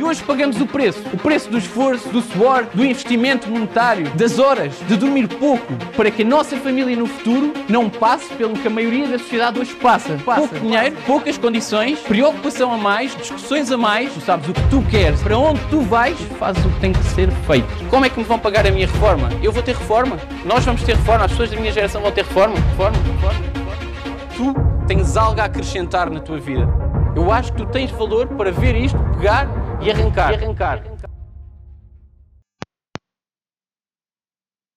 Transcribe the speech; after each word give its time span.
E 0.00 0.02
hoje 0.02 0.24
pagamos 0.24 0.58
o 0.58 0.66
preço. 0.66 1.02
O 1.12 1.18
preço 1.18 1.50
do 1.50 1.58
esforço, 1.58 2.08
do 2.08 2.22
suor, 2.22 2.64
do 2.72 2.82
investimento 2.82 3.50
monetário, 3.50 4.08
das 4.14 4.38
horas, 4.38 4.72
de 4.88 4.96
dormir 4.96 5.28
pouco, 5.28 5.74
para 5.94 6.10
que 6.10 6.22
a 6.22 6.24
nossa 6.24 6.56
família 6.56 6.96
no 6.96 7.06
futuro 7.06 7.52
não 7.68 7.90
passe 7.90 8.32
pelo 8.32 8.54
que 8.54 8.66
a 8.66 8.70
maioria 8.70 9.06
da 9.06 9.18
sociedade 9.18 9.60
hoje 9.60 9.74
passa. 9.74 10.18
passa. 10.24 10.40
Pouco 10.40 10.58
dinheiro, 10.58 10.96
poucas 11.06 11.36
condições, 11.36 11.98
preocupação 11.98 12.72
a 12.72 12.78
mais, 12.78 13.14
discussões 13.14 13.70
a 13.70 13.76
mais. 13.76 14.14
Tu 14.14 14.22
sabes 14.22 14.48
o 14.48 14.54
que 14.54 14.70
tu 14.70 14.82
queres, 14.90 15.20
para 15.20 15.36
onde 15.36 15.60
tu 15.68 15.82
vais, 15.82 16.18
fazes 16.38 16.64
o 16.64 16.70
que 16.70 16.80
tem 16.80 16.92
que 16.94 17.04
ser 17.04 17.30
feito. 17.46 17.68
Como 17.90 18.02
é 18.06 18.08
que 18.08 18.18
me 18.18 18.24
vão 18.24 18.38
pagar 18.38 18.66
a 18.66 18.70
minha 18.70 18.86
reforma? 18.86 19.28
Eu 19.42 19.52
vou 19.52 19.62
ter 19.62 19.76
reforma. 19.76 20.16
Nós 20.46 20.64
vamos 20.64 20.82
ter 20.82 20.96
reforma. 20.96 21.26
As 21.26 21.32
pessoas 21.32 21.50
da 21.50 21.60
minha 21.60 21.72
geração 21.72 22.00
vão 22.00 22.10
ter 22.10 22.24
reforma. 22.24 22.54
Reforma, 22.54 22.96
reforma. 22.96 23.38
reforma. 23.54 24.16
Tu 24.34 24.86
tens 24.86 25.14
algo 25.18 25.38
a 25.42 25.44
acrescentar 25.44 26.08
na 26.08 26.20
tua 26.20 26.38
vida. 26.38 26.66
Eu 27.14 27.30
acho 27.30 27.52
que 27.52 27.58
tu 27.58 27.66
tens 27.66 27.90
valor 27.90 28.28
para 28.28 28.50
ver 28.50 28.74
isto, 28.76 28.98
pegar 29.18 29.59
e 29.82 29.90
arrancar. 29.90 30.32
E 30.32 30.34
arrancar. 30.34 30.82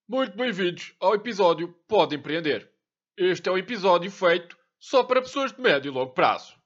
Muito 0.08 0.36
bem-vindos 0.36 0.94
ao 0.98 1.14
episódio 1.14 1.68
Pode 1.86 2.16
Empreender. 2.16 2.70
Este 3.16 3.48
é 3.48 3.52
um 3.52 3.58
episódio 3.58 4.10
feito 4.10 4.56
só 4.78 5.04
para 5.04 5.20
pessoas 5.20 5.52
de 5.52 5.60
médio 5.60 5.90
e 5.90 5.94
longo 5.94 6.12
prazo. 6.12 6.58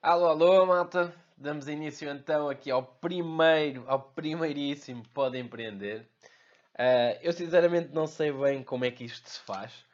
Alô, 0.00 0.28
alô, 0.28 0.66
malta. 0.66 1.12
Damos 1.36 1.66
início 1.66 2.08
então 2.08 2.48
aqui 2.48 2.70
ao 2.70 2.84
primeiro, 2.84 3.84
ao 3.88 4.00
primeiríssimo 4.00 5.02
Pode 5.08 5.38
Empreender. 5.38 6.08
Uh, 6.74 7.18
eu 7.20 7.32
sinceramente 7.32 7.92
não 7.92 8.06
sei 8.06 8.30
bem 8.30 8.62
como 8.62 8.84
é 8.84 8.92
que 8.92 9.04
isto 9.04 9.28
se 9.28 9.40
faz. 9.40 9.84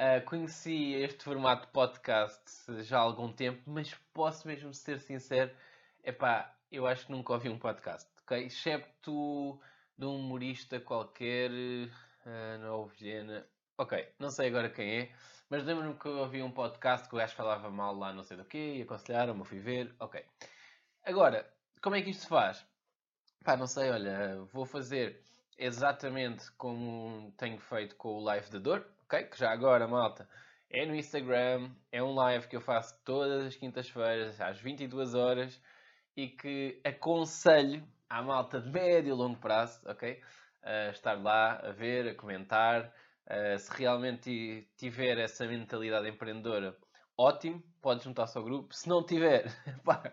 Uh, 0.00 0.24
conheci 0.24 0.94
este 0.94 1.24
formato 1.24 1.66
de 1.66 1.72
podcast 1.74 2.42
já 2.84 2.96
há 2.96 3.02
algum 3.02 3.30
tempo, 3.30 3.60
mas 3.66 3.92
posso 4.14 4.48
mesmo 4.48 4.72
ser 4.72 4.98
sincero, 4.98 5.54
epá, 6.02 6.56
eu 6.72 6.86
acho 6.86 7.04
que 7.04 7.12
nunca 7.12 7.34
ouvi 7.34 7.50
um 7.50 7.58
podcast, 7.58 8.08
ok? 8.22 8.46
Excepto 8.46 9.60
de 9.98 10.06
um 10.06 10.16
humorista 10.16 10.80
qualquer, 10.80 11.50
uh, 11.50 12.58
na 12.60 12.74
Ovelhena, 12.76 13.46
ok, 13.76 14.08
não 14.18 14.30
sei 14.30 14.48
agora 14.48 14.70
quem 14.70 15.00
é, 15.00 15.12
mas 15.50 15.64
lembro-me 15.64 15.92
que 15.92 16.06
eu 16.06 16.16
ouvi 16.16 16.42
um 16.42 16.50
podcast 16.50 17.06
que 17.06 17.14
o 17.14 17.18
gajo 17.18 17.36
falava 17.36 17.70
mal 17.70 17.94
lá 17.94 18.10
não 18.10 18.22
sei 18.22 18.38
do 18.38 18.44
quê, 18.46 18.76
e 18.76 18.82
aconselharam-me, 18.82 19.44
fui 19.44 19.58
ver, 19.58 19.94
ok. 20.00 20.24
Agora, 21.04 21.46
como 21.82 21.96
é 21.96 22.00
que 22.00 22.08
isto 22.08 22.22
se 22.22 22.28
faz? 22.28 22.66
Pá, 23.44 23.54
não 23.54 23.66
sei, 23.66 23.90
olha, 23.90 24.40
vou 24.50 24.64
fazer 24.64 25.22
exatamente 25.58 26.50
como 26.52 27.34
tenho 27.36 27.58
feito 27.58 27.96
com 27.96 28.14
o 28.14 28.20
Live 28.20 28.50
da 28.50 28.58
Dor, 28.58 28.99
ok? 29.10 29.24
Que 29.24 29.36
já 29.36 29.50
agora, 29.50 29.88
malta, 29.88 30.28
é 30.70 30.86
no 30.86 30.94
Instagram, 30.94 31.68
é 31.90 32.00
um 32.00 32.14
live 32.14 32.46
que 32.46 32.54
eu 32.54 32.60
faço 32.60 32.96
todas 33.04 33.44
as 33.44 33.56
quintas-feiras, 33.56 34.40
às 34.40 34.60
22 34.60 35.14
horas, 35.14 35.60
e 36.16 36.28
que 36.28 36.80
aconselho 36.84 37.84
à 38.08 38.22
malta 38.22 38.60
de 38.60 38.70
médio 38.70 39.10
e 39.10 39.12
longo 39.12 39.38
prazo, 39.40 39.80
ok? 39.84 40.20
A 40.62 40.90
estar 40.90 41.20
lá, 41.20 41.54
a 41.56 41.72
ver, 41.72 42.08
a 42.08 42.14
comentar. 42.14 42.92
Uh, 43.26 43.58
se 43.58 43.70
realmente 43.78 44.68
tiver 44.76 45.18
essa 45.18 45.46
mentalidade 45.46 46.08
empreendedora, 46.08 46.76
ótimo, 47.16 47.62
pode 47.80 48.04
juntar-se 48.04 48.36
ao 48.36 48.44
grupo. 48.44 48.74
Se 48.74 48.88
não 48.88 49.04
tiver, 49.04 49.46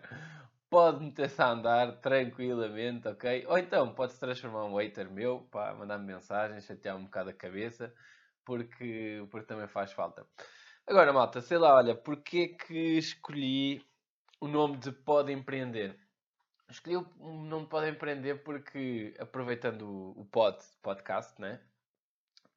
pode 0.70 1.04
meter-se 1.04 1.40
a 1.40 1.50
andar 1.50 2.00
tranquilamente, 2.00 3.08
ok? 3.08 3.44
Ou 3.48 3.58
então 3.58 3.92
pode-se 3.94 4.20
transformar 4.20 4.64
um 4.64 4.74
waiter 4.74 5.10
meu, 5.10 5.48
mandar-me 5.78 6.06
mensagens, 6.06 6.64
chatear 6.64 6.96
um 6.96 7.04
bocado 7.04 7.30
a 7.30 7.32
cabeça, 7.32 7.92
porque, 8.48 9.26
porque 9.30 9.46
também 9.46 9.68
faz 9.68 9.92
falta. 9.92 10.26
Agora, 10.86 11.12
malta, 11.12 11.42
sei 11.42 11.58
lá, 11.58 11.74
olha, 11.74 11.94
porquê 11.94 12.48
que 12.48 12.96
escolhi 12.96 13.84
o 14.40 14.48
nome 14.48 14.78
de 14.78 14.90
Pode 14.90 15.30
Empreender? 15.30 15.94
Escolhi 16.66 16.96
o 16.96 17.42
nome 17.42 17.64
de 17.64 17.68
Pode 17.68 17.90
Empreender 17.90 18.42
porque, 18.42 19.14
aproveitando 19.18 19.82
o, 19.82 20.20
o 20.22 20.24
pod, 20.24 20.56
podcast, 20.80 21.38
né? 21.38 21.60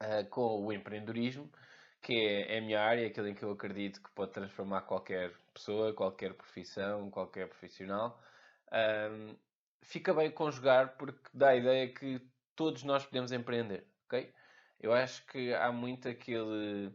Uh, 0.02 0.26
com 0.30 0.66
o 0.66 0.72
empreendedorismo, 0.72 1.52
que 2.02 2.14
é, 2.14 2.56
é 2.56 2.60
a 2.60 2.62
minha 2.62 2.82
área, 2.82 3.06
aquilo 3.06 3.28
em 3.28 3.36
que 3.36 3.44
eu 3.44 3.52
acredito 3.52 4.02
que 4.02 4.10
pode 4.12 4.32
transformar 4.32 4.84
qualquer 4.84 5.34
pessoa, 5.54 5.94
qualquer 5.94 6.34
profissão, 6.34 7.12
qualquer 7.12 7.50
profissional. 7.50 8.18
Fica 9.82 10.14
bem 10.14 10.32
conjugar 10.32 10.96
porque 10.96 11.30
dá 11.34 11.50
a 11.50 11.56
ideia 11.58 11.94
que 11.94 12.22
todos 12.56 12.84
nós 12.84 13.06
podemos 13.06 13.34
empreender, 13.34 13.86
ok? 14.06 14.34
Eu 14.82 14.92
acho 14.94 15.24
que 15.28 15.54
há 15.54 15.72
muito 15.72 16.10
aquele, 16.10 16.92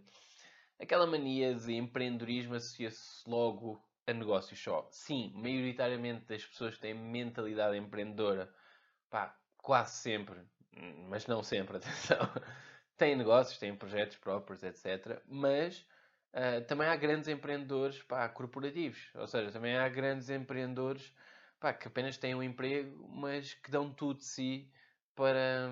aquela 0.80 1.06
mania 1.06 1.54
de 1.54 1.72
empreendedorismo 1.72 2.56
associa-se 2.56 3.28
logo 3.30 3.80
a 4.08 4.12
negócios 4.12 4.60
só. 4.60 4.88
Sim, 4.90 5.32
maioritariamente 5.36 6.26
das 6.26 6.44
pessoas 6.44 6.74
que 6.74 6.80
têm 6.80 6.94
mentalidade 6.94 7.76
empreendedora, 7.76 8.52
pá, 9.08 9.38
quase 9.58 9.98
sempre, 9.98 10.40
mas 11.08 11.28
não 11.28 11.44
sempre, 11.44 11.76
atenção, 11.78 12.18
têm 12.96 13.14
negócios, 13.14 13.58
têm 13.58 13.76
projetos 13.76 14.16
próprios, 14.16 14.64
etc. 14.64 15.22
Mas 15.28 15.86
uh, 16.34 16.64
também 16.66 16.88
há 16.88 16.96
grandes 16.96 17.28
empreendedores 17.28 18.02
pá, 18.02 18.28
corporativos. 18.28 19.10
Ou 19.14 19.28
seja, 19.28 19.52
também 19.52 19.76
há 19.76 19.88
grandes 19.88 20.28
empreendedores 20.28 21.14
pá, 21.60 21.72
que 21.72 21.86
apenas 21.86 22.16
têm 22.18 22.34
um 22.34 22.42
emprego, 22.42 23.08
mas 23.08 23.54
que 23.54 23.70
dão 23.70 23.92
tudo 23.92 24.18
de 24.18 24.24
si 24.24 24.72
para, 25.14 25.70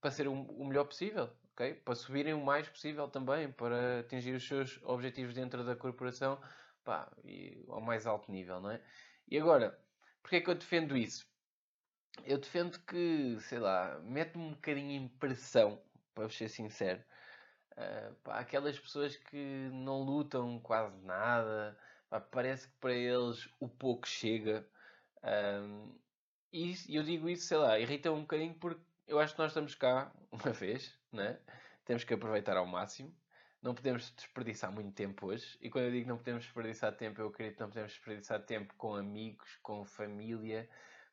para 0.00 0.10
ser 0.10 0.28
o 0.28 0.64
melhor 0.64 0.84
possível. 0.84 1.28
Okay? 1.60 1.74
Para 1.74 1.94
subirem 1.94 2.32
o 2.32 2.42
mais 2.42 2.66
possível 2.66 3.06
também, 3.06 3.52
para 3.52 4.00
atingir 4.00 4.34
os 4.34 4.48
seus 4.48 4.80
objetivos 4.82 5.34
dentro 5.34 5.62
da 5.62 5.76
corporação 5.76 6.40
pá, 6.82 7.12
e, 7.22 7.62
ao 7.68 7.82
mais 7.82 8.06
alto 8.06 8.32
nível, 8.32 8.62
não 8.62 8.70
é? 8.70 8.80
E 9.28 9.38
agora, 9.38 9.78
porquê 10.22 10.36
é 10.36 10.40
que 10.40 10.48
eu 10.48 10.54
defendo 10.54 10.96
isso? 10.96 11.28
Eu 12.24 12.38
defendo 12.38 12.78
que, 12.80 13.36
sei 13.40 13.58
lá, 13.58 14.00
mete-me 14.00 14.42
um 14.44 14.50
bocadinho 14.52 14.90
em 14.92 15.08
pressão 15.08 15.78
para 16.14 16.30
ser 16.30 16.48
sincero. 16.48 17.04
Uh, 17.72 18.14
pá, 18.24 18.38
aquelas 18.38 18.78
pessoas 18.78 19.16
que 19.16 19.68
não 19.70 20.02
lutam 20.02 20.58
quase 20.60 20.96
nada, 21.04 21.78
pá, 22.08 22.20
parece 22.20 22.68
que 22.68 22.74
para 22.80 22.94
eles 22.94 23.50
o 23.60 23.68
pouco 23.68 24.08
chega. 24.08 24.66
Um, 25.22 25.94
e 26.52 26.74
eu 26.88 27.02
digo 27.02 27.28
isso, 27.28 27.46
sei 27.46 27.58
lá, 27.58 27.78
irrita 27.78 28.10
um 28.10 28.22
bocadinho 28.22 28.54
porque 28.54 28.82
eu 29.10 29.18
acho 29.18 29.34
que 29.34 29.40
nós 29.40 29.50
estamos 29.50 29.74
cá 29.74 30.12
uma 30.32 30.52
vez, 30.52 30.96
né? 31.12 31.38
temos 31.84 32.04
que 32.04 32.14
aproveitar 32.14 32.56
ao 32.56 32.66
máximo. 32.66 33.14
Não 33.62 33.74
podemos 33.74 34.10
desperdiçar 34.12 34.72
muito 34.72 34.94
tempo 34.94 35.26
hoje. 35.26 35.58
E 35.60 35.68
quando 35.68 35.86
eu 35.86 35.90
digo 35.90 36.08
não 36.08 36.16
podemos 36.16 36.44
desperdiçar 36.44 36.96
tempo, 36.96 37.20
eu 37.20 37.26
acredito 37.28 37.56
que 37.56 37.60
não 37.60 37.68
podemos 37.68 37.92
desperdiçar 37.92 38.42
tempo 38.46 38.72
com 38.76 38.94
amigos, 38.94 39.58
com 39.62 39.84
família, 39.84 40.66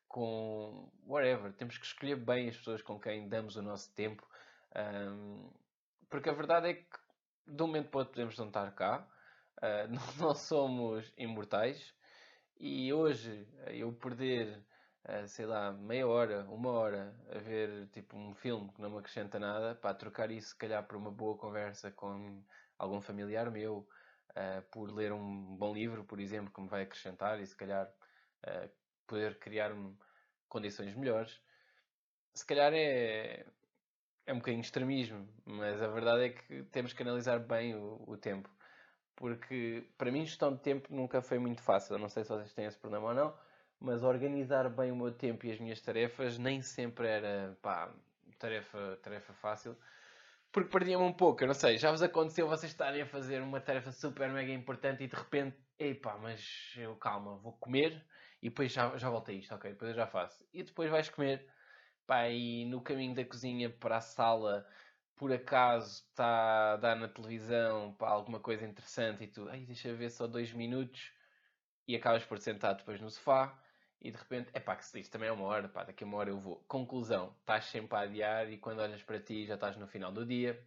com 0.06 0.90
whatever. 1.06 1.52
Temos 1.52 1.76
que 1.76 1.84
escolher 1.84 2.16
bem 2.16 2.48
as 2.48 2.56
pessoas 2.56 2.80
com 2.80 2.98
quem 2.98 3.28
damos 3.28 3.56
o 3.56 3.62
nosso 3.62 3.92
tempo 3.94 4.26
um, 4.76 5.50
porque 6.08 6.28
a 6.28 6.34
verdade 6.34 6.68
é 6.68 6.74
que 6.74 6.98
de 7.46 7.62
um 7.62 7.66
momento 7.66 7.90
para 7.90 8.00
outro 8.00 8.12
podemos 8.12 8.36
não 8.38 8.48
estar 8.48 8.70
cá, 8.72 9.06
uh, 9.58 9.88
não, 10.18 10.28
não, 10.28 10.34
somos 10.34 11.12
imortais 11.16 11.94
e 12.58 12.92
hoje 12.92 13.46
eu 13.68 13.92
perder, 13.92 14.62
sei 15.26 15.46
lá, 15.46 15.72
meia 15.72 16.06
hora, 16.06 16.44
uma 16.50 16.70
hora 16.70 17.14
a 17.34 17.38
ver 17.38 17.88
tipo 17.88 18.16
um 18.16 18.34
filme 18.34 18.70
que 18.72 18.80
não 18.80 18.90
me 18.90 18.98
acrescenta 18.98 19.38
nada, 19.38 19.74
para 19.74 19.94
trocar 19.94 20.30
isso 20.30 20.50
se 20.50 20.56
calhar 20.56 20.86
por 20.86 20.96
uma 20.96 21.10
boa 21.10 21.36
conversa 21.36 21.90
com 21.90 22.42
algum 22.78 23.00
familiar 23.00 23.50
meu, 23.50 23.88
uh, 24.30 24.62
por 24.70 24.90
ler 24.90 25.12
um 25.12 25.56
bom 25.56 25.72
livro, 25.72 26.04
por 26.04 26.20
exemplo, 26.20 26.52
que 26.52 26.60
me 26.60 26.68
vai 26.68 26.82
acrescentar 26.82 27.40
e 27.40 27.46
se 27.46 27.56
calhar 27.56 27.90
poder 29.06 29.38
criar-me 29.38 29.96
condições 30.48 30.94
melhores, 30.94 31.40
se 32.34 32.46
calhar 32.46 32.72
é, 32.72 33.44
é 34.26 34.32
um 34.32 34.38
bocadinho 34.38 34.60
extremismo, 34.60 35.28
mas 35.44 35.82
a 35.82 35.88
verdade 35.88 36.24
é 36.24 36.28
que 36.30 36.62
temos 36.64 36.92
que 36.92 37.02
analisar 37.02 37.40
bem 37.40 37.74
o, 37.74 38.04
o, 38.06 38.16
tempo. 38.16 38.48
Porque 39.16 39.90
para 39.98 40.12
mim, 40.12 40.24
gestão 40.24 40.54
de 40.54 40.60
tempo 40.60 40.94
nunca 40.94 41.20
foi 41.20 41.38
muito 41.38 41.62
fácil. 41.62 41.94
Eu 41.94 41.98
não 41.98 42.08
sei 42.08 42.22
se 42.22 42.30
vocês 42.30 42.52
têm 42.52 42.66
esse 42.66 42.78
problema 42.78 43.08
ou 43.08 43.14
não, 43.14 43.36
mas 43.80 44.02
organizar 44.02 44.68
bem 44.70 44.90
o 44.92 44.96
meu 44.96 45.12
tempo 45.12 45.46
e 45.46 45.52
as 45.52 45.58
minhas 45.60 45.80
tarefas 45.80 46.38
nem 46.38 46.62
sempre 46.62 47.08
era 47.08 47.56
pá, 47.62 47.92
tarefa, 48.38 48.98
tarefa 49.02 49.32
fácil. 49.34 49.76
Porque 50.52 50.70
perdia-me 50.70 51.04
um 51.04 51.12
pouco, 51.12 51.42
eu 51.42 51.46
não 51.46 51.54
sei, 51.54 51.78
já 51.78 51.90
vos 51.90 52.02
aconteceu 52.02 52.48
vocês 52.48 52.72
estarem 52.72 53.02
a 53.02 53.06
fazer 53.06 53.42
uma 53.42 53.60
tarefa 53.60 53.92
super 53.92 54.30
mega 54.30 54.52
importante 54.52 55.04
e 55.04 55.06
de 55.06 55.14
repente, 55.14 55.56
epá, 55.78 56.16
mas 56.18 56.74
eu 56.76 56.96
calma, 56.96 57.36
vou 57.36 57.52
comer 57.52 58.04
e 58.42 58.48
depois 58.48 58.72
já, 58.72 58.96
já 58.96 59.10
volto 59.10 59.30
a 59.30 59.34
isto, 59.34 59.54
ok, 59.54 59.72
depois 59.72 59.90
eu 59.90 59.96
já 59.96 60.06
faço. 60.06 60.44
E 60.52 60.62
depois 60.62 60.90
vais 60.90 61.08
comer 61.08 61.46
Pá, 62.08 62.26
e 62.30 62.64
no 62.64 62.80
caminho 62.80 63.14
da 63.14 63.22
cozinha 63.22 63.68
para 63.68 63.98
a 63.98 64.00
sala, 64.00 64.66
por 65.14 65.30
acaso 65.30 66.04
está 66.08 66.72
a 66.72 66.76
dar 66.76 66.96
na 66.96 67.06
televisão 67.06 67.92
pá, 67.98 68.08
alguma 68.08 68.40
coisa 68.40 68.64
interessante 68.64 69.24
e 69.24 69.26
tu, 69.26 69.46
ai, 69.50 69.66
deixa 69.66 69.92
ver 69.94 70.10
só 70.10 70.26
dois 70.26 70.50
minutos 70.54 71.12
e 71.86 71.94
acabas 71.94 72.24
por 72.24 72.38
sentar 72.38 72.76
depois 72.76 72.98
no 72.98 73.10
sofá 73.10 73.62
e 74.00 74.10
de 74.10 74.16
repente, 74.16 74.50
é 74.52 74.60
pá, 74.60 74.76
que 74.76 74.84
se 74.84 74.98
diz, 74.98 75.08
também 75.08 75.28
é 75.28 75.32
uma 75.32 75.44
hora, 75.44 75.68
pá, 75.68 75.84
daqui 75.84 76.04
a 76.04 76.06
uma 76.06 76.18
hora 76.18 76.30
eu 76.30 76.38
vou. 76.38 76.64
Conclusão, 76.68 77.34
estás 77.40 77.64
sempre 77.66 77.96
a 77.96 78.00
adiar 78.02 78.50
e 78.50 78.58
quando 78.58 78.80
olhas 78.80 79.02
para 79.02 79.20
ti 79.20 79.44
já 79.44 79.54
estás 79.54 79.76
no 79.76 79.86
final 79.86 80.12
do 80.12 80.24
dia. 80.24 80.62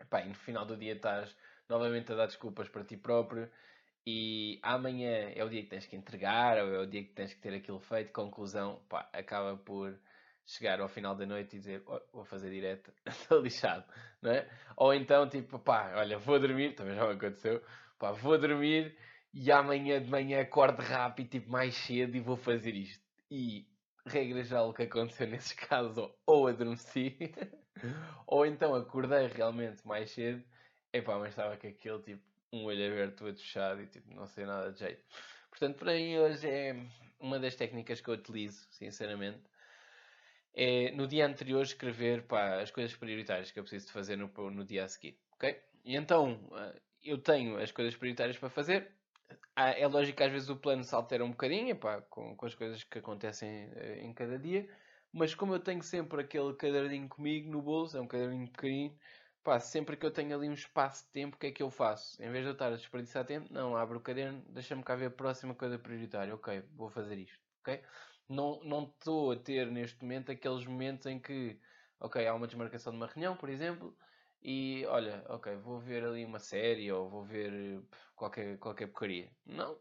E 0.00 0.28
no 0.28 0.34
final 0.34 0.64
do 0.64 0.76
dia 0.76 0.94
estás 0.94 1.36
novamente 1.68 2.12
a 2.12 2.16
dar 2.16 2.26
desculpas 2.26 2.68
para 2.68 2.84
ti 2.84 2.96
próprio 2.96 3.50
e 4.10 4.58
amanhã 4.62 5.30
é 5.34 5.44
o 5.44 5.50
dia 5.50 5.62
que 5.62 5.68
tens 5.68 5.84
que 5.84 5.94
entregar, 5.94 6.56
ou 6.64 6.74
é 6.74 6.78
o 6.78 6.86
dia 6.86 7.04
que 7.04 7.12
tens 7.12 7.34
que 7.34 7.40
ter 7.40 7.52
aquilo 7.52 7.78
feito, 7.78 8.10
conclusão, 8.10 8.82
pá, 8.88 9.06
acaba 9.12 9.54
por 9.56 9.98
chegar 10.46 10.80
ao 10.80 10.88
final 10.88 11.14
da 11.14 11.26
noite 11.26 11.56
e 11.56 11.58
dizer 11.58 11.82
oh, 11.86 12.00
vou 12.10 12.24
fazer 12.24 12.50
direto, 12.50 12.90
estou 13.06 13.38
lixado, 13.40 13.84
não 14.22 14.30
é? 14.30 14.48
Ou 14.78 14.94
então, 14.94 15.28
tipo, 15.28 15.58
pá, 15.58 15.92
olha, 15.94 16.18
vou 16.18 16.40
dormir, 16.40 16.74
também 16.74 16.94
já 16.94 17.06
me 17.06 17.12
aconteceu, 17.12 17.62
pá, 17.98 18.10
vou 18.12 18.38
dormir 18.38 18.96
e 19.32 19.50
amanhã 19.52 20.00
de 20.02 20.10
manhã 20.10 20.40
acordo 20.40 20.80
rápido, 20.82 21.28
tipo, 21.30 21.50
mais 21.50 21.74
cedo 21.74 22.16
e 22.16 22.20
vou 22.20 22.36
fazer 22.36 22.74
isto. 22.74 23.04
E, 23.30 23.66
regra 24.06 24.42
já 24.42 24.62
o 24.62 24.72
que 24.72 24.82
aconteceu 24.82 25.26
nesses 25.26 25.52
casos, 25.54 26.10
ou 26.26 26.46
adormeci, 26.46 27.16
ou 28.26 28.46
então 28.46 28.74
acordei 28.74 29.26
realmente 29.28 29.86
mais 29.86 30.10
cedo, 30.10 30.42
epá, 30.92 31.18
mas 31.18 31.30
estava 31.30 31.56
com 31.56 31.68
aquele, 31.68 32.02
tipo, 32.02 32.22
um 32.52 32.64
olho 32.64 32.86
aberto, 32.86 33.26
outro 33.26 33.42
fechado 33.42 33.82
e, 33.82 33.86
tipo, 33.86 34.12
não 34.14 34.26
sei 34.26 34.46
nada 34.46 34.72
de 34.72 34.78
jeito. 34.78 35.04
Portanto, 35.50 35.76
para 35.76 35.92
mim 35.94 36.16
hoje 36.18 36.48
é 36.48 36.76
uma 37.20 37.38
das 37.38 37.54
técnicas 37.54 38.00
que 38.00 38.08
eu 38.08 38.14
utilizo, 38.14 38.66
sinceramente, 38.70 39.42
é 40.54 40.90
no 40.92 41.06
dia 41.06 41.26
anterior 41.26 41.62
escrever 41.62 42.26
pá, 42.26 42.60
as 42.60 42.70
coisas 42.70 42.96
prioritárias 42.96 43.50
que 43.50 43.58
eu 43.58 43.62
preciso 43.62 43.86
de 43.86 43.92
fazer 43.92 44.16
no, 44.16 44.28
no 44.50 44.64
dia 44.64 44.84
a 44.84 44.88
seguir, 44.88 45.20
ok? 45.32 45.60
E 45.84 45.96
então 45.96 46.50
eh, 46.52 46.80
eu 47.04 47.18
tenho 47.18 47.58
as 47.58 47.70
coisas 47.70 47.94
prioritárias 47.96 48.36
para 48.38 48.50
fazer. 48.50 48.97
É 49.60 49.86
lógico 49.88 50.16
que 50.18 50.22
às 50.22 50.30
vezes 50.30 50.48
o 50.48 50.56
plano 50.56 50.84
se 50.84 50.94
altera 50.94 51.24
um 51.24 51.30
bocadinho 51.30 51.76
pá, 51.78 52.00
com, 52.02 52.36
com 52.36 52.46
as 52.46 52.54
coisas 52.54 52.84
que 52.84 52.98
acontecem 52.98 53.48
eh, 53.74 54.00
em 54.04 54.14
cada 54.14 54.38
dia, 54.38 54.68
mas 55.12 55.34
como 55.34 55.52
eu 55.54 55.60
tenho 55.60 55.82
sempre 55.82 56.20
aquele 56.22 56.54
caderninho 56.54 57.08
comigo 57.08 57.50
no 57.50 57.60
bolso, 57.60 57.96
é 57.96 58.00
um 58.00 58.06
caderninho 58.06 58.48
pequenino, 58.52 58.96
pá, 59.42 59.58
sempre 59.58 59.96
que 59.96 60.06
eu 60.06 60.12
tenho 60.12 60.34
ali 60.36 60.48
um 60.48 60.52
espaço 60.52 61.06
de 61.06 61.12
tempo, 61.12 61.36
o 61.36 61.38
que 61.38 61.48
é 61.48 61.52
que 61.52 61.62
eu 61.62 61.70
faço? 61.70 62.22
Em 62.22 62.30
vez 62.30 62.44
de 62.44 62.50
eu 62.50 62.52
estar 62.52 62.68
a 62.72 62.76
desperdiçar 62.76 63.24
tempo, 63.26 63.52
não, 63.52 63.76
abro 63.76 63.98
o 63.98 64.02
caderno, 64.02 64.44
deixa-me 64.48 64.84
cá 64.84 64.94
ver 64.94 65.06
a 65.06 65.10
próxima 65.10 65.54
coisa 65.56 65.78
prioritária, 65.78 66.34
ok, 66.34 66.62
vou 66.76 66.88
fazer 66.90 67.18
isto, 67.18 67.40
ok? 67.60 67.82
não 68.28 68.62
não 68.62 68.84
estou 68.84 69.32
a 69.32 69.36
ter 69.36 69.66
neste 69.70 70.02
momento 70.02 70.30
aqueles 70.30 70.64
momentos 70.66 71.06
em 71.06 71.18
que, 71.18 71.60
ok, 71.98 72.26
há 72.26 72.34
uma 72.34 72.46
desmarcação 72.46 72.92
de 72.92 72.98
uma 72.98 73.06
reunião, 73.06 73.36
por 73.36 73.48
exemplo, 73.48 73.96
e 74.42 74.84
olha, 74.86 75.24
ok, 75.28 75.56
vou 75.56 75.78
ver 75.78 76.04
ali 76.04 76.24
uma 76.24 76.38
série 76.38 76.90
ou 76.92 77.08
vou 77.08 77.24
ver 77.24 77.82
qualquer, 78.14 78.58
qualquer 78.58 78.86
porcaria. 78.88 79.30
Não. 79.46 79.78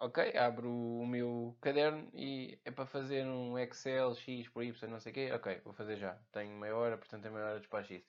Ok, 0.00 0.36
abro 0.36 0.70
o 0.70 1.04
meu 1.06 1.56
caderno 1.60 2.08
e 2.14 2.60
é 2.64 2.70
para 2.70 2.86
fazer 2.86 3.26
um 3.26 3.58
Excel 3.58 4.14
X 4.14 4.48
por 4.48 4.62
Y, 4.62 4.88
não 4.88 5.00
sei 5.00 5.10
o 5.10 5.14
quê. 5.14 5.32
Ok, 5.32 5.60
vou 5.64 5.72
fazer 5.72 5.96
já. 5.96 6.14
Tenho 6.32 6.56
meia 6.56 6.76
hora, 6.76 6.96
portanto 6.96 7.26
é 7.26 7.30
meia 7.30 7.44
hora 7.46 7.54
de 7.54 7.60
despacho 7.62 7.94
isso. 7.94 8.06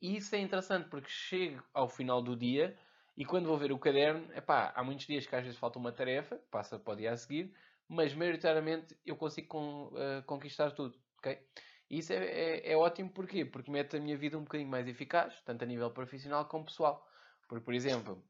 E 0.00 0.16
isso 0.16 0.34
é 0.34 0.38
interessante 0.38 0.88
porque 0.88 1.08
chego 1.08 1.62
ao 1.72 1.88
final 1.88 2.20
do 2.22 2.34
dia 2.36 2.76
e 3.16 3.24
quando 3.24 3.46
vou 3.46 3.58
ver 3.58 3.70
o 3.70 3.78
caderno, 3.78 4.32
epá, 4.34 4.72
há 4.74 4.82
muitos 4.82 5.06
dias 5.06 5.26
que 5.26 5.36
às 5.36 5.42
vezes 5.44 5.58
falta 5.58 5.78
uma 5.78 5.92
tarefa, 5.92 6.36
passa 6.50 6.78
para 6.78 6.94
o 6.94 6.96
dia 6.96 7.12
a 7.12 7.16
seguir, 7.16 7.54
mas 7.86 8.14
maioritariamente 8.14 8.98
eu 9.04 9.16
consigo 9.16 9.48
con, 9.48 9.88
uh, 9.88 10.22
conquistar 10.24 10.72
tudo, 10.72 10.98
ok? 11.18 11.38
E 11.90 11.98
isso 11.98 12.12
é, 12.12 12.24
é, 12.24 12.72
é, 12.72 12.76
ótimo 12.76 13.10
porquê? 13.10 13.44
Porque 13.44 13.70
mete 13.70 13.96
a 13.96 14.00
minha 14.00 14.16
vida 14.16 14.38
um 14.38 14.44
bocadinho 14.44 14.70
mais 14.70 14.86
eficaz, 14.86 15.42
tanto 15.42 15.64
a 15.64 15.66
nível 15.66 15.90
profissional 15.90 16.46
como 16.46 16.64
pessoal. 16.64 17.04
Porque, 17.48 17.64
por 17.64 17.74
exemplo, 17.74 18.24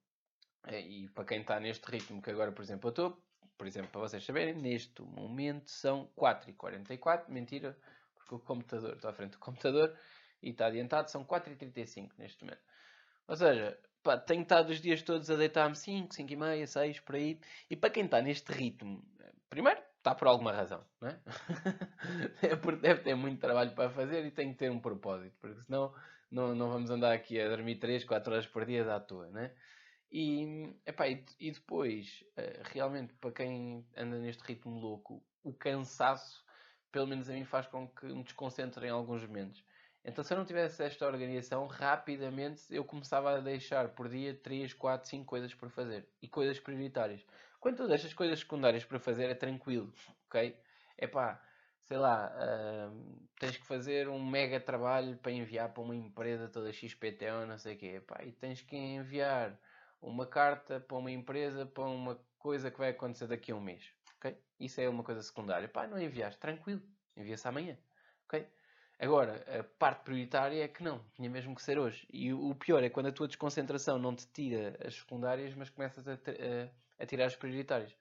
eh, 0.66 0.80
e 0.80 1.08
para 1.10 1.26
quem 1.26 1.42
está 1.42 1.60
neste 1.60 1.84
ritmo 1.90 2.22
que 2.22 2.30
agora, 2.30 2.50
por 2.52 2.62
exemplo, 2.62 2.88
eu 2.88 2.90
estou, 2.90 3.22
por 3.58 3.66
exemplo, 3.66 3.90
para 3.90 4.00
vocês 4.00 4.24
saberem, 4.24 4.54
neste 4.54 5.02
momento 5.02 5.70
são 5.70 6.10
4h44, 6.16 7.28
mentira, 7.28 7.76
porque 8.14 8.34
o 8.34 8.38
computador, 8.38 8.94
estou 8.94 9.10
à 9.10 9.12
frente 9.12 9.32
do 9.32 9.38
computador 9.38 9.94
e 10.42 10.50
está 10.50 10.66
adiantado, 10.66 11.10
são 11.10 11.22
4h35 11.22 12.12
neste 12.16 12.42
momento. 12.42 12.62
Ou 13.28 13.36
seja, 13.36 13.78
pá, 14.02 14.16
tenho 14.16 14.42
estado 14.42 14.70
os 14.70 14.80
dias 14.80 15.02
todos 15.02 15.30
a 15.30 15.36
deitar-me 15.36 15.76
5, 15.76 16.14
5 16.14 16.32
e 16.32 16.36
meia, 16.36 16.66
6, 16.66 17.00
por 17.00 17.14
aí. 17.14 17.38
E 17.68 17.76
para 17.76 17.90
quem 17.90 18.06
está 18.06 18.22
neste 18.22 18.50
ritmo, 18.52 19.04
primeiro, 19.50 19.82
está 20.00 20.14
por 20.14 20.26
alguma 20.28 20.52
razão, 20.52 20.84
não 21.00 21.08
é? 21.08 21.20
é 22.42 22.56
porque 22.56 22.80
deve 22.80 23.02
ter 23.02 23.14
muito 23.14 23.38
trabalho 23.38 23.72
para 23.74 23.90
fazer 23.90 24.24
e 24.24 24.30
tem 24.30 24.52
que 24.52 24.58
ter 24.58 24.70
um 24.70 24.80
propósito, 24.80 25.36
porque 25.38 25.60
senão 25.60 25.94
não, 26.30 26.54
não 26.54 26.70
vamos 26.70 26.90
andar 26.90 27.12
aqui 27.12 27.40
a 27.40 27.48
dormir 27.48 27.76
3, 27.76 28.04
4 28.04 28.32
horas 28.32 28.46
por 28.46 28.64
dia 28.64 28.94
à 28.94 28.98
toa, 28.98 29.28
não 29.28 29.40
é? 29.40 29.54
E, 30.10 30.74
epá, 30.86 31.06
e 31.08 31.52
depois, 31.52 32.24
eh, 32.36 32.62
realmente, 32.64 33.12
para 33.14 33.30
quem 33.30 33.86
anda 33.96 34.18
neste 34.18 34.42
ritmo 34.42 34.78
louco, 34.78 35.22
o 35.44 35.52
cansaço, 35.52 36.44
pelo 36.90 37.06
menos 37.06 37.30
a 37.30 37.32
mim, 37.32 37.44
faz 37.44 37.66
com 37.66 37.86
que 37.88 38.06
me 38.06 38.24
desconcentre 38.24 38.86
em 38.86 38.90
alguns 38.90 39.22
momentos. 39.22 39.62
Então, 40.04 40.24
se 40.24 40.32
eu 40.32 40.38
não 40.38 40.44
tivesse 40.46 40.82
esta 40.82 41.06
organização, 41.06 41.66
rapidamente 41.66 42.62
eu 42.70 42.84
começava 42.84 43.36
a 43.36 43.40
deixar 43.40 43.90
por 43.90 44.08
dia 44.08 44.34
3, 44.34 44.72
4, 44.72 45.08
5 45.08 45.24
coisas 45.24 45.54
por 45.54 45.68
fazer 45.70 46.08
e 46.22 46.26
coisas 46.26 46.58
prioritárias. 46.58 47.24
Quando 47.60 47.76
tu 47.76 47.86
deixas 47.86 48.14
coisas 48.14 48.38
secundárias 48.38 48.84
para 48.84 48.98
fazer, 48.98 49.28
é 49.28 49.34
tranquilo, 49.34 49.92
ok? 50.26 50.58
É 50.96 51.06
pá, 51.06 51.40
sei 51.82 51.98
lá, 51.98 52.32
uh, 52.34 53.28
tens 53.38 53.58
que 53.58 53.66
fazer 53.66 54.08
um 54.08 54.24
mega 54.24 54.58
trabalho 54.58 55.18
para 55.18 55.30
enviar 55.30 55.68
para 55.68 55.82
uma 55.82 55.94
empresa 55.94 56.48
toda 56.48 56.72
XPTO, 56.72 57.46
não 57.46 57.58
sei 57.58 57.74
o 57.74 57.78
quê, 57.78 57.86
epá, 57.96 58.24
e 58.24 58.32
tens 58.32 58.62
que 58.62 58.74
enviar 58.74 59.60
uma 60.00 60.26
carta 60.26 60.80
para 60.80 60.96
uma 60.96 61.10
empresa 61.10 61.66
para 61.66 61.84
uma 61.84 62.18
coisa 62.38 62.70
que 62.70 62.78
vai 62.78 62.90
acontecer 62.90 63.26
daqui 63.26 63.52
a 63.52 63.56
um 63.56 63.60
mês, 63.60 63.92
ok? 64.16 64.34
Isso 64.58 64.80
é 64.80 64.88
uma 64.88 65.04
coisa 65.04 65.22
secundária. 65.22 65.68
Pá, 65.68 65.86
não 65.86 66.00
enviaste, 66.00 66.40
tranquilo, 66.40 66.80
envia-se 67.14 67.46
amanhã, 67.46 67.76
ok? 68.24 68.46
Agora, 68.98 69.44
a 69.58 69.64
parte 69.64 70.04
prioritária 70.04 70.64
é 70.64 70.68
que 70.68 70.82
não, 70.82 71.02
tinha 71.14 71.28
mesmo 71.28 71.54
que 71.54 71.62
ser 71.62 71.78
hoje. 71.78 72.06
E 72.12 72.32
o 72.32 72.54
pior 72.54 72.82
é 72.82 72.90
quando 72.90 73.06
a 73.06 73.12
tua 73.12 73.26
desconcentração 73.26 73.98
não 73.98 74.14
te 74.14 74.26
tira 74.26 74.78
as 74.86 74.94
secundárias, 74.94 75.54
mas 75.54 75.70
começas 75.70 76.06
a, 76.06 76.12
a 76.12 76.68
tirar 77.06 77.26
as 77.26 77.36
prioritárias. 77.36 77.94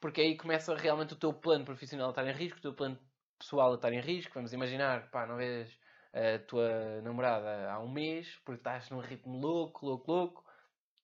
Porque 0.00 0.20
aí 0.20 0.36
começa 0.36 0.74
realmente 0.74 1.12
o 1.12 1.16
teu 1.16 1.32
plano 1.32 1.64
profissional 1.64 2.08
a 2.08 2.10
estar 2.10 2.26
em 2.26 2.32
risco, 2.32 2.58
o 2.58 2.62
teu 2.62 2.74
plano 2.74 2.98
pessoal 3.38 3.72
a 3.72 3.74
estar 3.74 3.92
em 3.92 4.00
risco. 4.00 4.32
Vamos 4.34 4.52
imaginar, 4.52 5.10
pá, 5.10 5.26
não 5.26 5.36
vês 5.36 5.78
a 6.12 6.38
tua 6.40 7.00
namorada 7.02 7.70
há 7.70 7.78
um 7.78 7.88
mês 7.88 8.36
porque 8.44 8.60
estás 8.60 8.90
num 8.90 9.00
ritmo 9.00 9.38
louco, 9.38 9.86
louco, 9.86 10.10
louco. 10.10 10.44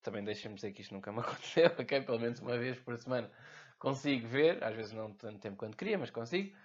Também 0.02 0.24
deixa-me 0.24 0.54
dizer 0.54 0.72
que 0.72 0.82
isto 0.82 0.94
nunca 0.94 1.12
me 1.12 1.20
aconteceu, 1.20 1.66
ok? 1.78 2.00
Pelo 2.02 2.18
menos 2.18 2.40
uma 2.40 2.56
vez 2.56 2.78
por 2.78 2.96
semana 2.96 3.30
consigo 3.78 4.26
ver, 4.26 4.62
às 4.64 4.74
vezes 4.74 4.92
não 4.92 5.12
tanto 5.12 5.38
tempo 5.38 5.56
quanto 5.56 5.76
queria, 5.76 5.98
mas 5.98 6.10
consigo. 6.10 6.56